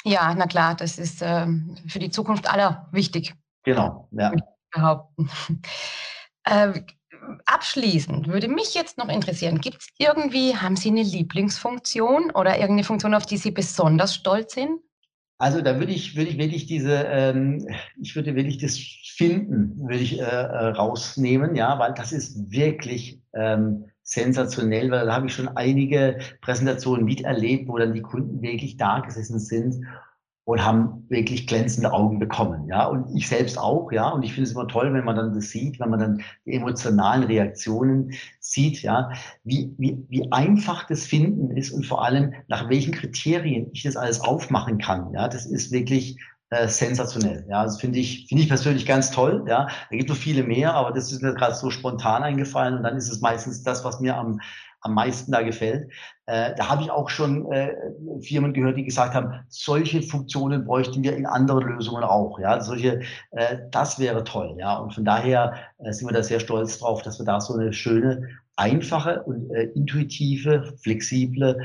Ja, 0.04 0.34
na 0.34 0.48
klar, 0.48 0.76
das 0.76 0.98
ist 0.98 1.22
äh, 1.22 1.46
für 1.88 2.00
die 2.00 2.10
Zukunft 2.10 2.50
aller 2.50 2.88
wichtig. 2.92 3.36
Genau, 3.64 4.08
ja. 4.12 4.32
Behaupten. 4.72 5.30
Äh, 6.50 6.82
abschließend 7.46 8.28
würde 8.28 8.48
mich 8.48 8.74
jetzt 8.74 8.98
noch 8.98 9.10
interessieren, 9.10 9.60
gibt 9.60 9.82
es 9.82 9.88
irgendwie, 9.98 10.56
haben 10.56 10.76
Sie 10.76 10.90
eine 10.90 11.04
Lieblingsfunktion 11.04 12.32
oder 12.32 12.56
irgendeine 12.56 12.84
Funktion, 12.84 13.14
auf 13.14 13.26
die 13.26 13.38
Sie 13.38 13.52
besonders 13.52 14.16
stolz 14.16 14.54
sind? 14.54 14.80
Also 15.40 15.62
da 15.62 15.80
würde 15.80 15.92
ich, 15.92 16.16
würde 16.16 16.32
ich 16.32 16.38
wirklich 16.38 16.66
diese, 16.66 16.94
ähm, 16.94 17.68
ich 18.02 18.16
würde 18.16 18.36
wirklich 18.36 18.58
das 18.58 18.78
Finden, 19.16 19.78
würde 19.80 20.00
ich 20.00 20.20
äh, 20.20 20.24
äh, 20.24 20.68
rausnehmen, 20.70 21.56
ja, 21.56 21.78
weil 21.78 21.94
das 21.94 22.12
ist 22.12 22.52
wirklich 22.52 23.22
ähm, 23.34 23.86
sensationell, 24.02 24.90
weil 24.90 25.06
da 25.06 25.14
habe 25.14 25.28
ich 25.28 25.34
schon 25.34 25.50
einige 25.50 26.18
Präsentationen 26.42 27.06
miterlebt, 27.06 27.68
wo 27.68 27.78
dann 27.78 27.94
die 27.94 28.02
Kunden 28.02 28.42
wirklich 28.42 28.78
da 28.78 29.00
gesessen 29.00 29.40
sind 29.40 29.86
und 30.48 30.64
haben 30.64 31.04
wirklich 31.10 31.46
glänzende 31.46 31.92
Augen 31.92 32.20
bekommen, 32.20 32.70
ja. 32.70 32.86
Und 32.86 33.14
ich 33.14 33.28
selbst 33.28 33.60
auch, 33.60 33.92
ja. 33.92 34.08
Und 34.08 34.24
ich 34.24 34.34
finde 34.34 34.48
es 34.48 34.54
immer 34.54 34.70
toll, 34.70 34.94
wenn 34.94 35.04
man 35.04 35.18
dann 35.18 35.34
das 35.34 35.50
sieht, 35.50 35.78
wenn 35.82 35.90
man 35.90 36.00
dann 36.00 36.22
die 36.46 36.54
emotionalen 36.54 37.24
Reaktionen 37.24 38.14
sieht, 38.40 38.82
ja, 38.82 39.12
wie, 39.44 39.76
wie, 39.78 40.06
wie 40.08 40.32
einfach 40.32 40.88
das 40.88 41.06
Finden 41.06 41.52
ist 41.52 41.72
und 41.72 41.86
vor 41.86 42.06
allem 42.06 42.34
nach 42.48 42.70
welchen 42.70 42.94
Kriterien 42.94 43.68
ich 43.74 43.84
das 43.84 43.98
alles 43.98 44.22
aufmachen 44.22 44.78
kann, 44.78 45.12
ja. 45.14 45.28
Das 45.28 45.46
ist 45.46 45.74
wirklich 45.74 46.18
äh, 46.50 46.70
sensationell. 46.70 47.46
Ja, 47.50 47.66
das 47.66 47.82
finde 47.82 48.00
ich, 48.00 48.28
finde 48.30 48.44
ich 48.44 48.48
persönlich 48.48 48.86
ganz 48.86 49.12
toll. 49.12 49.44
Ja, 49.50 49.68
da 49.90 49.98
gibt 49.98 50.08
noch 50.08 50.16
viele 50.16 50.44
mehr, 50.44 50.76
aber 50.76 50.94
das 50.94 51.12
ist 51.12 51.22
mir 51.22 51.34
gerade 51.34 51.56
so 51.56 51.72
spontan 51.72 52.24
eingefallen 52.24 52.78
und 52.78 52.84
dann 52.84 52.96
ist 52.96 53.12
es 53.12 53.20
meistens 53.20 53.64
das, 53.64 53.84
was 53.84 54.00
mir 54.00 54.16
am 54.16 54.40
am 54.88 54.94
meisten 54.94 55.32
da 55.32 55.42
gefällt. 55.42 55.92
Äh, 56.26 56.56
da 56.56 56.70
habe 56.70 56.82
ich 56.82 56.92
auch 56.92 57.10
schon 57.10 57.52
äh, 57.52 57.74
Firmen 58.22 58.54
gehört, 58.54 58.78
die 58.78 58.84
gesagt 58.84 59.14
haben, 59.14 59.46
solche 59.50 60.02
Funktionen 60.02 60.66
bräuchten 60.66 61.04
wir 61.04 61.16
in 61.16 61.26
anderen 61.26 61.68
Lösungen 61.68 62.04
auch. 62.04 62.40
Ja, 62.40 62.60
solche, 62.62 63.02
äh, 63.32 63.58
das 63.72 64.00
wäre 64.00 64.24
toll. 64.24 64.56
Ja, 64.60 64.78
und 64.78 64.94
von 64.94 65.06
daher 65.06 65.54
äh, 65.80 65.92
sind 65.92 66.10
wir 66.10 66.14
da 66.14 66.24
sehr 66.24 66.40
stolz 66.40 66.80
drauf, 66.80 67.02
dass 67.02 67.20
wir 67.20 67.26
da 67.26 67.40
so 67.40 67.54
eine 67.54 67.72
schöne, 67.72 68.28
einfache 68.56 69.24
und 69.24 69.52
äh, 69.52 69.64
intuitive, 69.76 70.74
flexible 70.82 71.62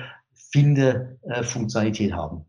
Finde-Funktionalität 0.52 2.12
haben. 2.12 2.44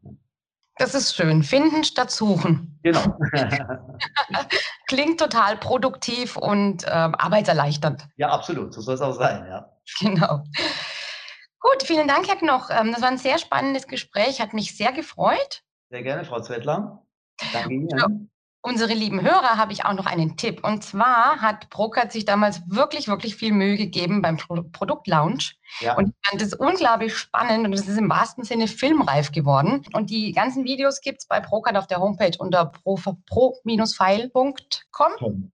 Das 0.78 0.96
ist 0.96 1.16
schön. 1.16 1.44
Finden 1.44 1.84
statt 1.84 2.12
suchen. 2.12 2.80
Genau. 2.84 3.18
Klingt 4.88 5.20
total 5.20 5.58
produktiv 5.58 6.36
und 6.36 6.84
äh, 6.84 6.90
arbeitserleichternd. 6.90 8.08
Ja, 8.18 8.30
absolut. 8.30 8.74
So 8.74 8.82
soll 8.82 8.96
es 8.96 9.02
auch 9.02 9.14
sein, 9.14 9.46
ja. 9.48 9.70
Genau. 10.00 10.44
Gut, 11.60 11.84
vielen 11.84 12.08
Dank, 12.08 12.28
Herr 12.28 12.36
Knoch. 12.36 12.70
Ähm, 12.70 12.92
das 12.92 13.02
war 13.02 13.10
ein 13.10 13.18
sehr 13.18 13.38
spannendes 13.38 13.88
Gespräch, 13.88 14.42
hat 14.42 14.54
mich 14.54 14.76
sehr 14.76 14.92
gefreut. 14.92 15.64
Sehr 15.90 16.04
gerne, 16.04 16.26
Frau 16.26 16.42
Zwettler. 16.42 17.06
Danke 17.54 17.74
Ihnen 17.74 18.30
unsere 18.64 18.94
lieben 18.94 19.22
Hörer 19.22 19.58
habe 19.58 19.74
ich 19.74 19.86
auch 19.86 19.94
noch 19.94 20.06
einen 20.08 20.38
Tipp. 20.38 20.64
Und 20.64 20.84
zwar 20.84 21.42
hat 21.42 21.70
Brokert 21.70 22.12
sich 22.12 22.26
damals 22.26 22.62
wirklich, 22.68 23.08
wirklich 23.08 23.36
viel 23.36 23.52
Mühe 23.52 23.78
gegeben 23.78 24.22
beim 24.22 24.38
Pro 24.38 24.64
Produktlaunch. 24.64 25.58
Ja. 25.82 25.96
Und 25.98 26.10
ich 26.10 26.16
fand 26.30 26.42
das 26.42 26.54
unglaublich 26.54 27.16
spannend 27.16 27.66
und 27.66 27.74
es 27.74 27.88
ist 27.88 27.98
im 27.98 28.10
wahrsten 28.10 28.44
Sinne 28.44 28.68
filmreif 28.68 29.32
geworden. 29.32 29.86
Und 29.94 30.10
die 30.10 30.32
ganzen 30.32 30.64
Videos 30.64 31.02
gibt 31.02 31.20
es 31.20 31.28
bei 31.28 31.40
Brokert 31.42 31.76
auf 31.76 31.88
der 31.88 32.00
Homepage 32.00 32.38
unter 32.40 32.66
pro-file.com. 32.66 33.82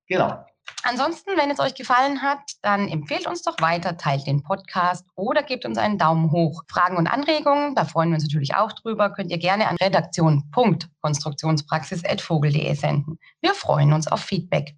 Genau. 0.08 0.46
Ansonsten, 0.84 1.32
wenn 1.38 1.50
es 1.52 1.60
euch 1.60 1.76
gefallen 1.76 2.22
hat, 2.22 2.40
dann 2.62 2.88
empfehlt 2.88 3.28
uns 3.28 3.42
doch 3.42 3.60
weiter, 3.60 3.98
teilt 3.98 4.26
den 4.28 4.44
Podcast 4.44 5.06
oder 5.16 5.44
gebt 5.44 5.66
uns 5.66 5.78
einen 5.78 5.98
Daumen 5.98 6.32
hoch. 6.32 6.64
Fragen 6.70 6.96
und 6.98 7.08
Anregungen, 7.08 7.76
da 7.76 7.84
freuen 7.86 8.10
wir 8.10 8.16
uns 8.16 8.24
natürlich 8.24 8.56
auch 8.56 8.72
drüber, 8.74 9.10
könnt 9.10 9.32
ihr 9.32 9.38
gerne 9.38 9.68
an 9.68 9.78
redaktion.konstruktionspraxis.vogel.de 9.78 12.74
senden. 12.76 13.20
Wir 13.42 13.54
freuen 13.54 13.94
uns 13.94 14.08
auf 14.08 14.22
Feedback. 14.22 14.76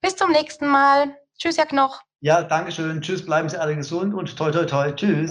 Bis 0.00 0.16
zum 0.16 0.32
nächsten 0.32 0.66
Mal. 0.66 1.14
Tschüss, 1.38 1.58
Herr 1.58 1.66
Knoch. 1.66 2.00
Ja, 2.20 2.42
danke 2.42 2.72
schön. 2.72 3.02
Tschüss, 3.02 3.24
bleiben 3.24 3.48
Sie 3.48 3.60
alle 3.60 3.76
gesund 3.76 4.14
und 4.14 4.36
toi, 4.36 4.50
toi, 4.50 4.64
toi. 4.64 4.90
Tschüss. 4.92 5.30